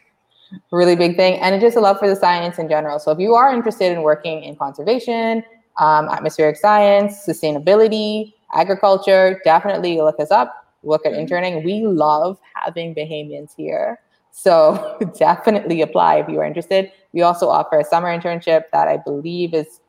[0.73, 2.99] Really big thing, and just a love for the science in general.
[2.99, 5.45] So if you are interested in working in conservation,
[5.77, 10.67] um, atmospheric science, sustainability, agriculture, definitely look us up.
[10.83, 11.21] Look at mm-hmm.
[11.21, 11.65] interning.
[11.65, 14.01] We love having Bahamians here.
[14.33, 16.91] So definitely apply if you are interested.
[17.13, 19.81] We also offer a summer internship that I believe is,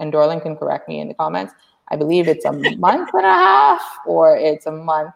[0.00, 1.54] and Dorlin can correct me in the comments.
[1.88, 5.14] I believe it's a month and a half or it's a month.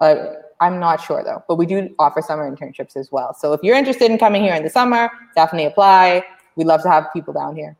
[0.00, 0.16] Uh,
[0.60, 3.34] I'm not sure though, but we do offer summer internships as well.
[3.34, 6.24] So if you're interested in coming here in the summer, definitely apply.
[6.56, 7.76] We'd love to have people down here.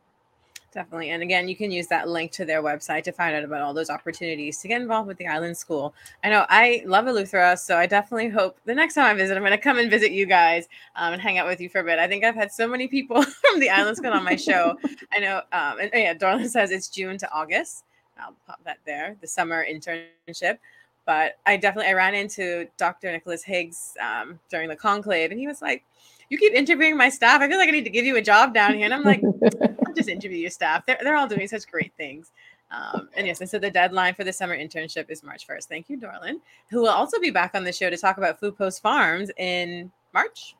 [0.75, 1.11] Definitely.
[1.11, 3.73] And again, you can use that link to their website to find out about all
[3.73, 5.95] those opportunities to get involved with the island school.
[6.21, 9.41] I know I love Eleuthera, so I definitely hope the next time I visit, I'm
[9.41, 11.83] going to come and visit you guys um, and hang out with you for a
[11.85, 11.97] bit.
[11.97, 14.77] I think I've had so many people from the island school on my show.
[15.13, 17.85] I know, um, and yeah, Dorlin says it's June to August.
[18.19, 20.57] I'll pop that there, the summer internship.
[21.05, 23.13] But I definitely I ran into Dr.
[23.13, 25.85] Nicholas Higgs um, during the conclave, and he was like,
[26.29, 27.41] "You keep interviewing my staff.
[27.41, 29.21] I feel like I need to give you a job down here." And I'm like,
[29.87, 30.85] I'll just interview your staff.
[30.85, 32.31] They're, they're all doing such great things.
[32.71, 35.65] Um, and yes, and so the deadline for the summer internship is March 1st.
[35.65, 38.57] Thank you, Dorlin, who will also be back on the show to talk about Food
[38.57, 40.55] Post Farms in March.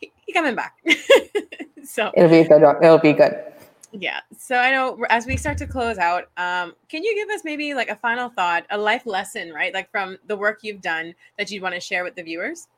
[0.00, 0.76] He, he coming back.
[1.84, 2.62] so it'll be good.
[2.82, 3.36] It'll be good.
[3.92, 4.20] Yeah.
[4.36, 7.74] So I know as we start to close out, um, can you give us maybe
[7.74, 9.72] like a final thought, a life lesson, right?
[9.72, 12.68] Like from the work you've done that you'd want to share with the viewers?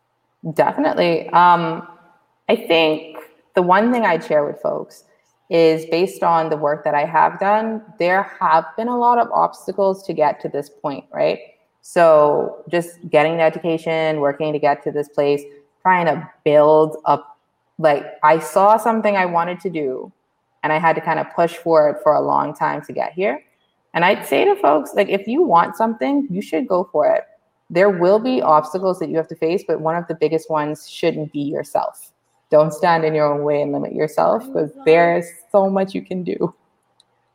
[0.55, 1.29] Definitely.
[1.31, 1.87] Um,
[2.51, 3.17] I think
[3.55, 5.05] the one thing I'd share with folks
[5.51, 9.31] is based on the work that I have done, there have been a lot of
[9.31, 11.39] obstacles to get to this point, right?
[11.81, 15.43] So just getting the education, working to get to this place,
[15.83, 17.39] trying to build up
[17.79, 20.11] like I saw something I wanted to do
[20.64, 23.12] and I had to kind of push for it for a long time to get
[23.12, 23.45] here.
[23.95, 27.22] And I'd say to folks, like if you want something, you should go for it.
[27.70, 30.91] There will be obstacles that you have to face, but one of the biggest ones
[30.91, 32.11] shouldn't be yourself
[32.51, 36.22] don't stand in your own way and limit yourself because there's so much you can
[36.22, 36.55] do.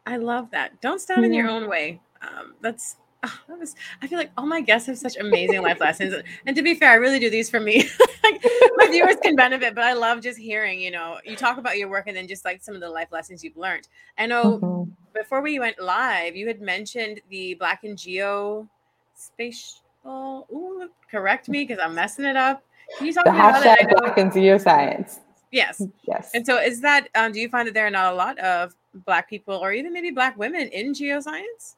[0.06, 0.80] I love that.
[0.82, 2.02] Don't stand in your own way.
[2.22, 5.80] Um, that's oh, that was, I feel like all my guests have such amazing life
[5.80, 6.16] lessons.
[6.46, 7.90] And to be fair, I really do these for me.
[8.24, 8.46] like,
[8.76, 11.90] my viewers can benefit, but I love just hearing, you know, you talk about your
[11.90, 13.88] work and then just like some of the life lessons you've learned.
[14.18, 14.92] I know mm-hmm.
[15.14, 18.68] before we went live, you had mentioned the Black and Geo
[19.16, 19.82] spatial.
[20.06, 22.64] Ooh, correct me because I'm messing it up.
[22.98, 25.20] Can you talk the about hashtag Black in Geoscience?
[25.52, 25.82] Yes.
[26.08, 26.32] Yes.
[26.34, 28.76] And so is that um, do you find that there are not a lot of
[29.06, 31.76] black people or even maybe black women in geoscience?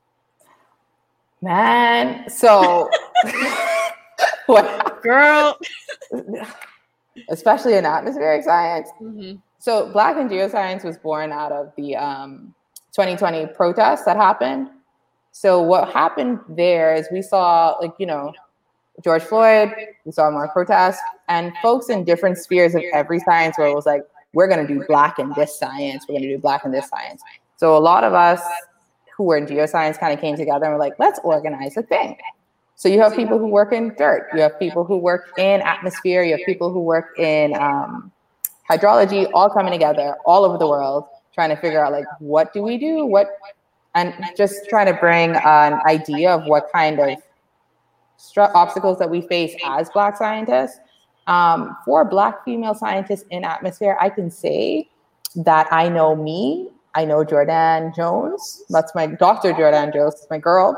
[1.41, 2.89] Man, so
[4.47, 5.57] what girl?
[7.29, 8.89] Especially in atmospheric science.
[9.01, 9.37] Mm-hmm.
[9.59, 12.53] So Black in Geoscience was born out of the um,
[12.93, 14.69] 2020 protests that happened.
[15.31, 18.33] So what happened there is we saw like, you know,
[19.03, 19.73] George Floyd,
[20.05, 24.01] we saw more protests, and folks in different spheres of every science it was like,
[24.33, 26.89] we're going to do black in this science, we're going to do black in this
[26.89, 27.21] science.
[27.57, 28.41] So a lot of us
[29.15, 32.17] who were in geoscience kind of came together and were like, let's organize a thing.
[32.75, 36.23] So you have people who work in dirt, you have people who work in atmosphere,
[36.23, 38.11] you have people who work in um,
[38.69, 42.61] hydrology, all coming together all over the world, trying to figure out like, what do
[42.61, 43.05] we do?
[43.05, 43.27] What,
[43.95, 47.17] and just trying to bring an idea of what kind of
[48.37, 50.79] obstacles that we face as Black scientists.
[51.27, 54.89] Um, for Black female scientists in atmosphere, I can say
[55.35, 58.63] that I know me, I know Jordan Jones.
[58.69, 59.53] That's my Dr.
[59.53, 60.75] Jordan Jones, my girl.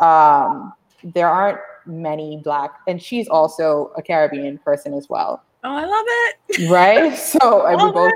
[0.00, 5.42] Um, there aren't many Black, and she's also a Caribbean person as well.
[5.64, 6.36] Oh, I love it.
[6.70, 7.16] Right?
[7.16, 8.12] So we both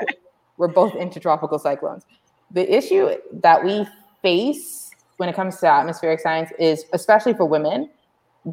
[0.56, 2.04] we're both into tropical cyclones.
[2.50, 3.86] The issue that we
[4.22, 7.90] face when it comes to atmospheric science is, especially for women,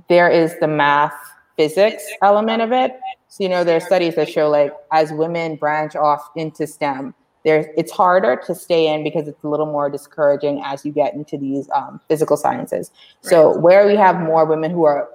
[0.08, 1.14] there is the math
[1.58, 3.00] physics element of it.
[3.28, 7.14] So, you know, there are studies that show like as women branch off into STEM,
[7.44, 11.14] there's it's harder to stay in because it's a little more discouraging as you get
[11.14, 12.92] into these um, physical sciences.
[13.22, 15.10] So, where we have more women who are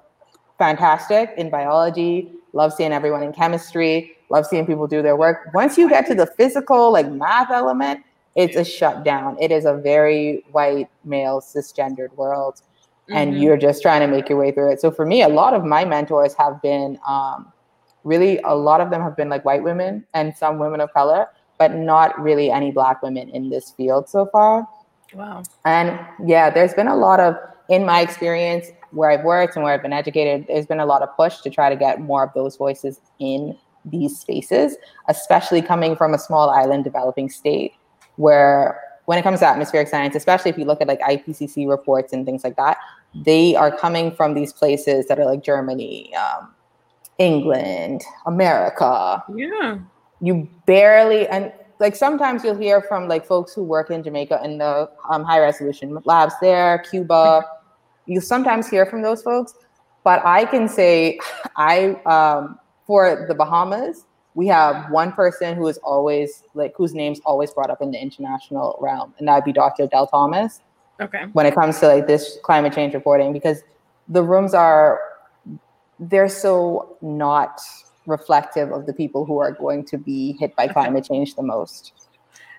[0.59, 5.51] fantastic in biology, love seeing everyone in chemistry, love seeing people do their work.
[5.55, 8.05] Once you get to the physical, like math element,
[8.35, 9.37] it's a shutdown.
[9.41, 12.61] It is a very white, male, cisgendered world
[13.11, 13.43] and mm-hmm.
[13.43, 14.81] you're just trying to make your way through it.
[14.81, 17.53] So for me, a lot of my mentors have been um,
[18.05, 21.29] really a lot of them have been like white women and some women of color,
[21.59, 24.67] but not really any black women in this field so far.
[25.15, 25.43] Wow.
[25.65, 27.37] And yeah, there's been a lot of
[27.69, 31.03] in my experience where I've worked and where I've been educated, there's been a lot
[31.03, 34.77] of push to try to get more of those voices in these spaces,
[35.09, 37.73] especially coming from a small island developing state
[38.17, 42.13] where when it comes to atmospheric science, especially if you look at like IPCC reports
[42.13, 42.77] and things like that,
[43.15, 46.53] they are coming from these places that are like Germany, um,
[47.19, 49.23] England, America.
[49.35, 49.79] Yeah.
[50.21, 54.59] You barely, and like sometimes you'll hear from like folks who work in Jamaica in
[54.59, 57.45] the um, high resolution labs there, Cuba.
[58.07, 59.55] You sometimes hear from those folks,
[60.05, 61.19] but I can say
[61.57, 64.05] I, um, for the Bahamas,
[64.37, 67.99] we have one person who is always like whose name's always brought up in the
[67.99, 69.85] international realm, and that would be Dr.
[69.85, 70.61] Adelle Thomas.
[71.01, 71.25] Okay.
[71.33, 73.63] When it comes to like this climate change reporting, because
[74.09, 75.01] the rooms are
[75.99, 77.61] they're so not
[78.07, 82.06] reflective of the people who are going to be hit by climate change the most.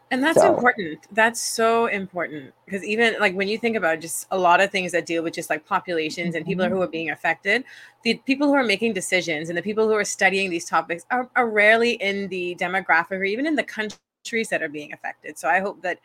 [0.10, 0.54] And that's so.
[0.54, 1.06] important.
[1.12, 4.94] That's so important because even like when you think about just a lot of things
[4.94, 6.76] that deal with just like populations and people mm-hmm.
[6.76, 7.66] who are being affected,
[8.04, 11.30] the people who are making decisions and the people who are studying these topics are,
[11.36, 15.38] are rarely in the demographic or even in the countries that are being affected.
[15.38, 16.00] So I hope that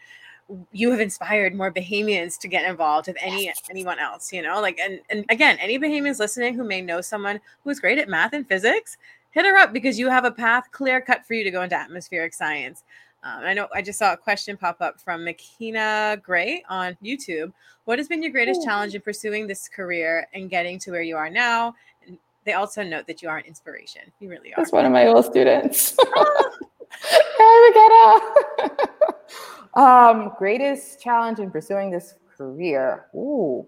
[0.72, 4.78] you have inspired more Bahamians to get involved with any anyone else, you know, like
[4.78, 8.48] and and again, any Bahamians listening who may know someone who's great at math and
[8.48, 8.96] physics,
[9.30, 11.76] hit her up because you have a path clear cut for you to go into
[11.76, 12.82] atmospheric science.
[13.24, 17.52] Um, I know I just saw a question pop up from Makina Gray on YouTube.
[17.84, 18.64] What has been your greatest Ooh.
[18.64, 21.74] challenge in pursuing this career and getting to where you are now?
[22.06, 24.02] And they also note that you are an inspiration.
[24.18, 24.56] You really are.
[24.56, 25.96] That's one of my old students.
[26.14, 26.58] Oh.
[29.74, 33.06] um, greatest challenge in pursuing this career.
[33.14, 33.66] Ooh.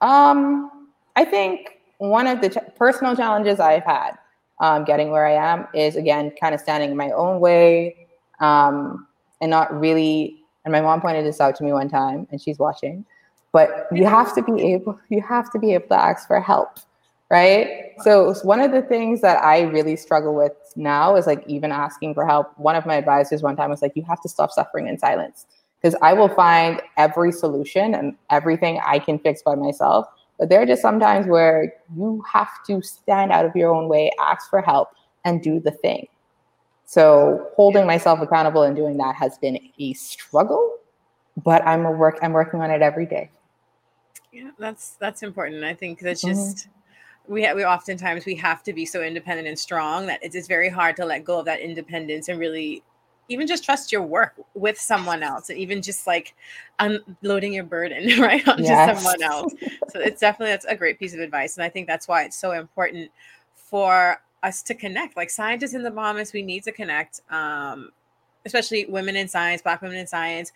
[0.00, 4.12] Um, I think one of the ch- personal challenges I've had
[4.60, 8.08] um, getting where I am is again kind of standing in my own way,
[8.40, 9.06] um,
[9.40, 10.36] and not really.
[10.64, 13.04] And my mom pointed this out to me one time, and she's watching.
[13.52, 16.78] But you have to be able, you have to be able to ask for help,
[17.30, 17.92] right?
[18.02, 22.14] So one of the things that I really struggle with now is like even asking
[22.14, 22.56] for help.
[22.58, 25.46] One of my advisors one time was like, "You have to stop suffering in silence."
[25.80, 30.06] Because I will find every solution and everything I can fix by myself.
[30.38, 34.10] But there are just sometimes where you have to stand out of your own way,
[34.20, 34.88] ask for help,
[35.24, 36.06] and do the thing.
[36.90, 40.78] So holding myself accountable and doing that has been a struggle,
[41.36, 43.30] but I'm a work I'm working on it every day.
[44.32, 45.62] Yeah, that's that's important.
[45.62, 46.34] I think that's mm-hmm.
[46.34, 47.32] just mm-hmm.
[47.32, 50.48] we ha- we oftentimes we have to be so independent and strong that it's, it's
[50.48, 52.82] very hard to let go of that independence and really
[53.28, 56.34] even just trust your work with someone else and even just like
[56.80, 59.00] unloading your burden right onto yes.
[59.00, 59.54] someone else
[59.90, 62.36] so it's definitely that's a great piece of advice and i think that's why it's
[62.36, 63.08] so important
[63.54, 67.90] for us to connect like scientists in the Bahamas we need to connect um,
[68.46, 70.52] especially women in science black women in science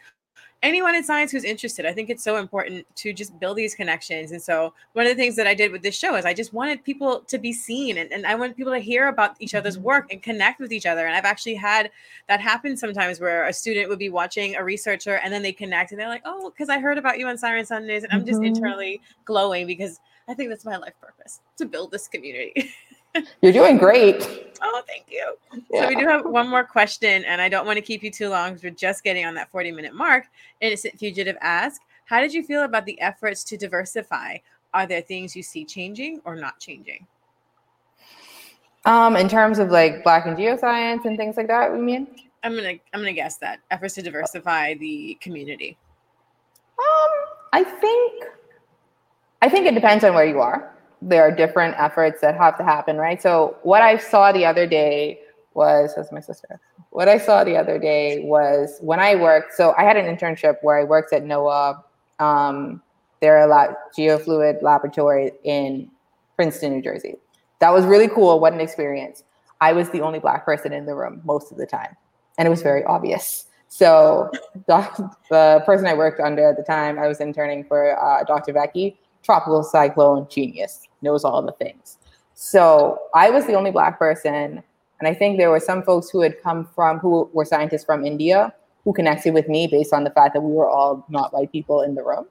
[0.65, 1.85] anyone in science who's interested.
[1.85, 4.33] I think it's so important to just build these connections.
[4.33, 6.55] And so one of the things that I did with this show is I just
[6.55, 9.77] wanted people to be seen and, and I wanted people to hear about each other's
[9.77, 9.85] mm-hmm.
[9.85, 11.07] work and connect with each other.
[11.07, 11.91] And I've actually had
[12.29, 15.93] that happen sometimes where a student would be watching a researcher and then they connect
[15.93, 18.03] and they're like, oh, because I heard about you on Siren Sundays.
[18.03, 18.55] And I'm just mm-hmm.
[18.55, 22.73] internally glowing because I think that's my life purpose to build this community.
[23.43, 24.45] You're doing great.
[24.63, 25.35] Oh, thank you.
[25.71, 25.83] Yeah.
[25.83, 28.29] So we do have one more question, and I don't want to keep you too
[28.29, 30.25] long because we're just getting on that 40 minute mark.
[30.61, 34.39] Innocent Fugitive ask, how did you feel about the efforts to diversify?
[34.73, 37.07] Are there things you see changing or not changing?
[38.87, 42.09] Um, in terms of like black in geoscience and things like that, we mean?
[42.43, 45.79] I'm gonna I'm gonna guess that efforts to diversify the community.
[46.79, 47.11] Um,
[47.53, 48.25] I think
[49.41, 50.74] I think it depends on where you are
[51.07, 53.21] there are different efforts that have to happen, right?
[53.21, 55.21] So what I saw the other day
[55.53, 56.61] was that's my sister.
[56.91, 59.55] What I saw the other day was when I worked.
[59.55, 61.83] So I had an internship where I worked at NOAA.
[62.19, 62.83] Um,
[63.21, 65.91] there are a lot geofluid laboratory in
[66.37, 67.17] Princeton, New Jersey.
[67.61, 68.41] That was really cool.
[68.41, 69.25] What an experience!
[69.61, 71.97] I was the only black person in the room most of the time,
[72.39, 73.47] and it was very obvious.
[73.69, 74.31] So
[74.67, 78.53] the, the person I worked under at the time, I was interning for uh, Dr.
[78.53, 81.99] Becky tropical cyclone genius, knows all the things.
[82.35, 84.63] So I was the only black person.
[84.99, 88.05] And I think there were some folks who had come from, who were scientists from
[88.05, 88.53] India,
[88.85, 91.83] who connected with me based on the fact that we were all not white people
[91.83, 92.27] in the room.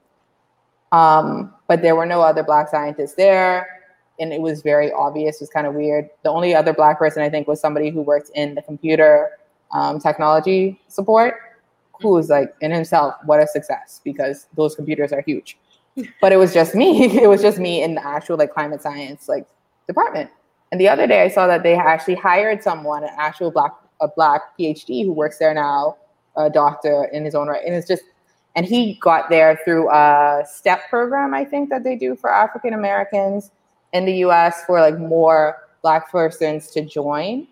[0.92, 3.66] Um, but there were no other black scientists there.
[4.20, 6.08] And it was very obvious, it was kind of weird.
[6.22, 9.30] The only other black person I think was somebody who worked in the computer
[9.72, 11.34] um, technology support,
[12.00, 15.58] who was like in himself, what a success because those computers are huge
[16.20, 17.04] but it was just me.
[17.22, 19.46] It was just me in the actual like climate science like
[19.86, 20.30] department.
[20.72, 24.08] And the other day I saw that they actually hired someone, an actual black a
[24.08, 25.96] black PhD who works there now,
[26.36, 27.64] a doctor in his own right.
[27.64, 28.02] And it's just
[28.56, 32.72] and he got there through a STEP program, I think that they do for African
[32.72, 33.50] Americans
[33.92, 37.46] in the US for like more black persons to join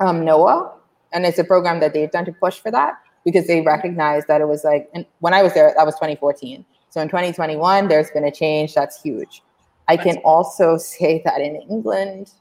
[0.00, 0.72] um, NOAA.
[1.12, 2.94] And it's a program that they've done to push for that
[3.24, 6.64] because they recognized that it was like, and when I was there, that was 2014
[6.92, 9.42] so in 2021, there's been a change that's huge.
[9.88, 12.32] I can also say that in England,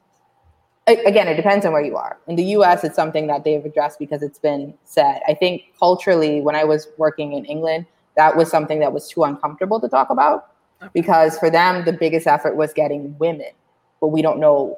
[0.88, 2.18] again, it depends on where you are.
[2.28, 5.22] In the US, it's something that they've addressed because it's been said.
[5.26, 7.86] I think culturally, when I was working in England,
[8.18, 10.49] that was something that was too uncomfortable to talk about
[10.91, 13.52] because for them, the biggest effort was getting women,
[14.02, 14.78] but we don't know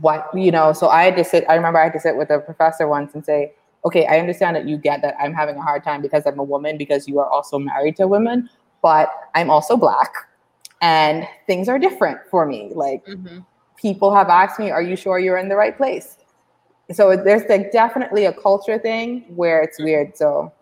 [0.00, 0.72] what, you know.
[0.72, 3.14] So I had to sit, I remember I had to sit with a professor once
[3.14, 6.26] and say, okay, I understand that you get that I'm having a hard time because
[6.26, 8.48] I'm a woman, because you are also married to women,
[8.82, 10.12] but I'm also black
[10.80, 12.70] and things are different for me.
[12.74, 13.40] Like mm-hmm.
[13.76, 16.16] people have asked me, are you sure you're in the right place?
[16.92, 20.16] So there's like definitely a culture thing where it's weird.
[20.16, 20.52] So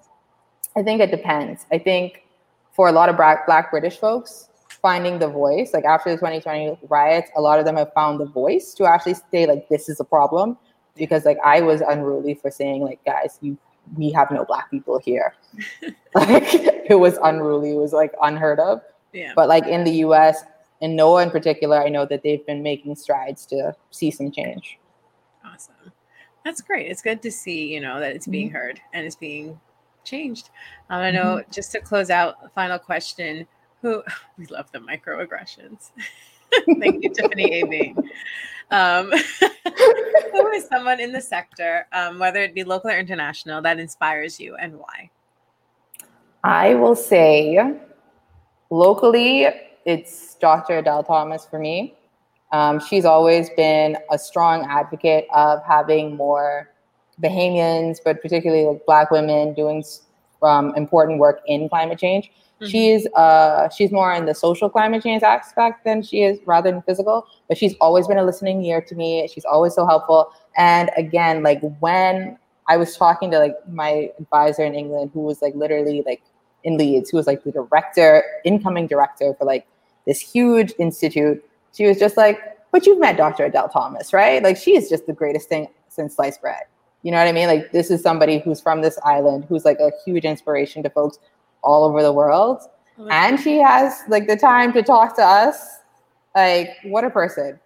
[0.76, 1.66] I think it depends.
[1.72, 2.24] I think
[2.72, 4.48] for a lot of black, black British folks,
[4.82, 8.26] finding the voice, like after the 2020 riots, a lot of them have found the
[8.26, 10.56] voice to actually say like, this is a problem
[10.98, 13.56] because like I was unruly for saying like guys you
[13.96, 15.34] we have no black people here.
[16.14, 17.72] Like it was unruly.
[17.72, 18.80] It was like unheard of.
[19.12, 19.32] Yeah.
[19.36, 20.42] But like in the US
[20.80, 24.78] in NOAA in particular I know that they've been making strides to see some change.
[25.44, 25.74] Awesome.
[26.44, 26.90] That's great.
[26.90, 28.56] It's good to see you know that it's being mm-hmm.
[28.56, 29.60] heard and it's being
[30.04, 30.50] changed.
[30.90, 31.50] Um, I know mm-hmm.
[31.52, 33.46] just to close out final question
[33.82, 34.02] who
[34.38, 35.90] we love the microaggressions
[36.80, 37.94] thank you Tiffany A.
[38.70, 39.10] Um,
[40.32, 44.38] who is someone in the sector, um, whether it be local or international, that inspires
[44.38, 45.10] you and why?
[46.44, 47.58] I will say
[48.70, 49.48] locally,
[49.84, 50.82] it's Dr.
[50.82, 51.94] Adelle Thomas for me.
[52.52, 56.70] Um, she's always been a strong advocate of having more
[57.22, 59.84] Bahamians, but particularly like Black women doing
[60.42, 62.30] um, important work in climate change.
[62.60, 62.70] Mm-hmm.
[62.70, 66.82] She's uh she's more in the social climate change aspect than she is rather than
[66.82, 69.28] physical, but she's always been a listening ear to me.
[69.32, 70.32] She's always so helpful.
[70.56, 72.36] And again, like when
[72.66, 76.22] I was talking to like my advisor in England, who was like literally like
[76.64, 79.66] in Leeds, who was like the director, incoming director for like
[80.04, 81.42] this huge institute,
[81.72, 82.40] she was just like,
[82.72, 83.44] "But you've met Dr.
[83.44, 84.42] Adelle Thomas, right?
[84.42, 86.64] Like she is just the greatest thing since sliced bread."
[87.02, 87.46] You know what I mean?
[87.46, 91.18] Like this is somebody who's from this island, who's like a huge inspiration to folks
[91.62, 92.62] all over the world.
[93.10, 95.80] and she has like the time to talk to us.
[96.34, 97.58] Like, what a person.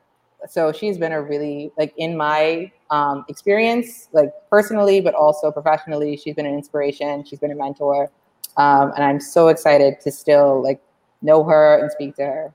[0.49, 6.16] So she's been a really like in my um, experience, like personally, but also professionally,
[6.16, 7.24] she's been an inspiration.
[7.24, 8.11] She's been a mentor,
[8.57, 10.80] um, and I'm so excited to still like
[11.22, 12.55] know her and speak to her.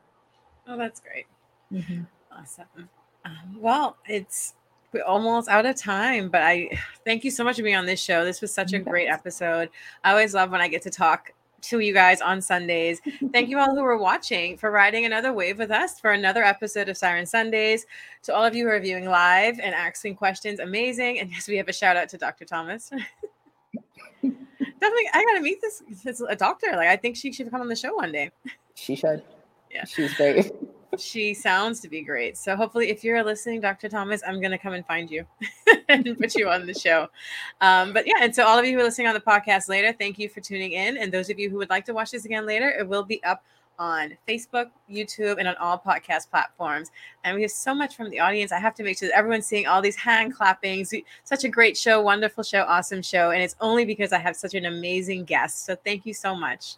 [0.67, 1.25] Oh, that's great.
[1.71, 2.03] Mm-hmm.
[2.31, 2.89] Awesome.
[3.25, 4.53] Um, well, it's
[4.93, 6.69] we're almost out of time, but I
[7.05, 8.23] thank you so much for being on this show.
[8.23, 9.69] This was such a great episode.
[10.03, 13.01] I always love when I get to talk to you guys on Sundays.
[13.33, 16.87] Thank you all who are watching for riding another wave with us for another episode
[16.87, 17.85] of Siren Sundays.
[18.23, 21.19] To all of you who are viewing live and asking questions, amazing.
[21.19, 22.45] And yes, we have a shout out to Dr.
[22.45, 22.89] Thomas.
[24.21, 26.67] Definitely, I gotta meet this, this a doctor.
[26.73, 28.31] Like, I think she should come on the show one day.
[28.75, 29.23] She should.
[29.71, 30.51] Yeah, she's great
[30.97, 32.37] she sounds to be great.
[32.37, 33.89] So hopefully, if you're listening, Dr.
[33.89, 35.25] Thomas, I'm gonna come and find you
[35.89, 37.07] and put you on the show.
[37.61, 39.93] Um, but yeah, and so all of you who are listening on the podcast later,
[39.93, 40.97] thank you for tuning in.
[40.97, 43.23] And those of you who would like to watch this again later, it will be
[43.23, 43.43] up
[43.79, 46.89] on Facebook, YouTube, and on all podcast platforms.
[47.23, 48.51] And we have so much from the audience.
[48.51, 50.91] I have to make sure that everyone's seeing all these hand clappings.
[51.23, 53.29] Such a great show, wonderful show, awesome show.
[53.29, 55.65] And it's only because I have such an amazing guest.
[55.65, 56.77] So thank you so much.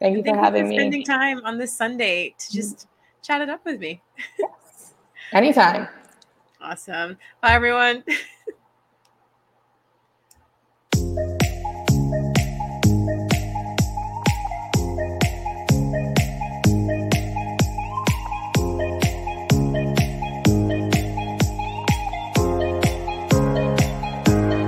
[0.00, 0.76] Thank you for thank having you for me.
[0.78, 2.56] Spending time on this Sunday to mm-hmm.
[2.56, 2.86] just
[3.22, 4.00] chat it up with me.
[4.38, 4.94] Yes.
[5.32, 5.88] Anytime.
[6.60, 7.16] Awesome.
[7.40, 8.04] Bye, everyone.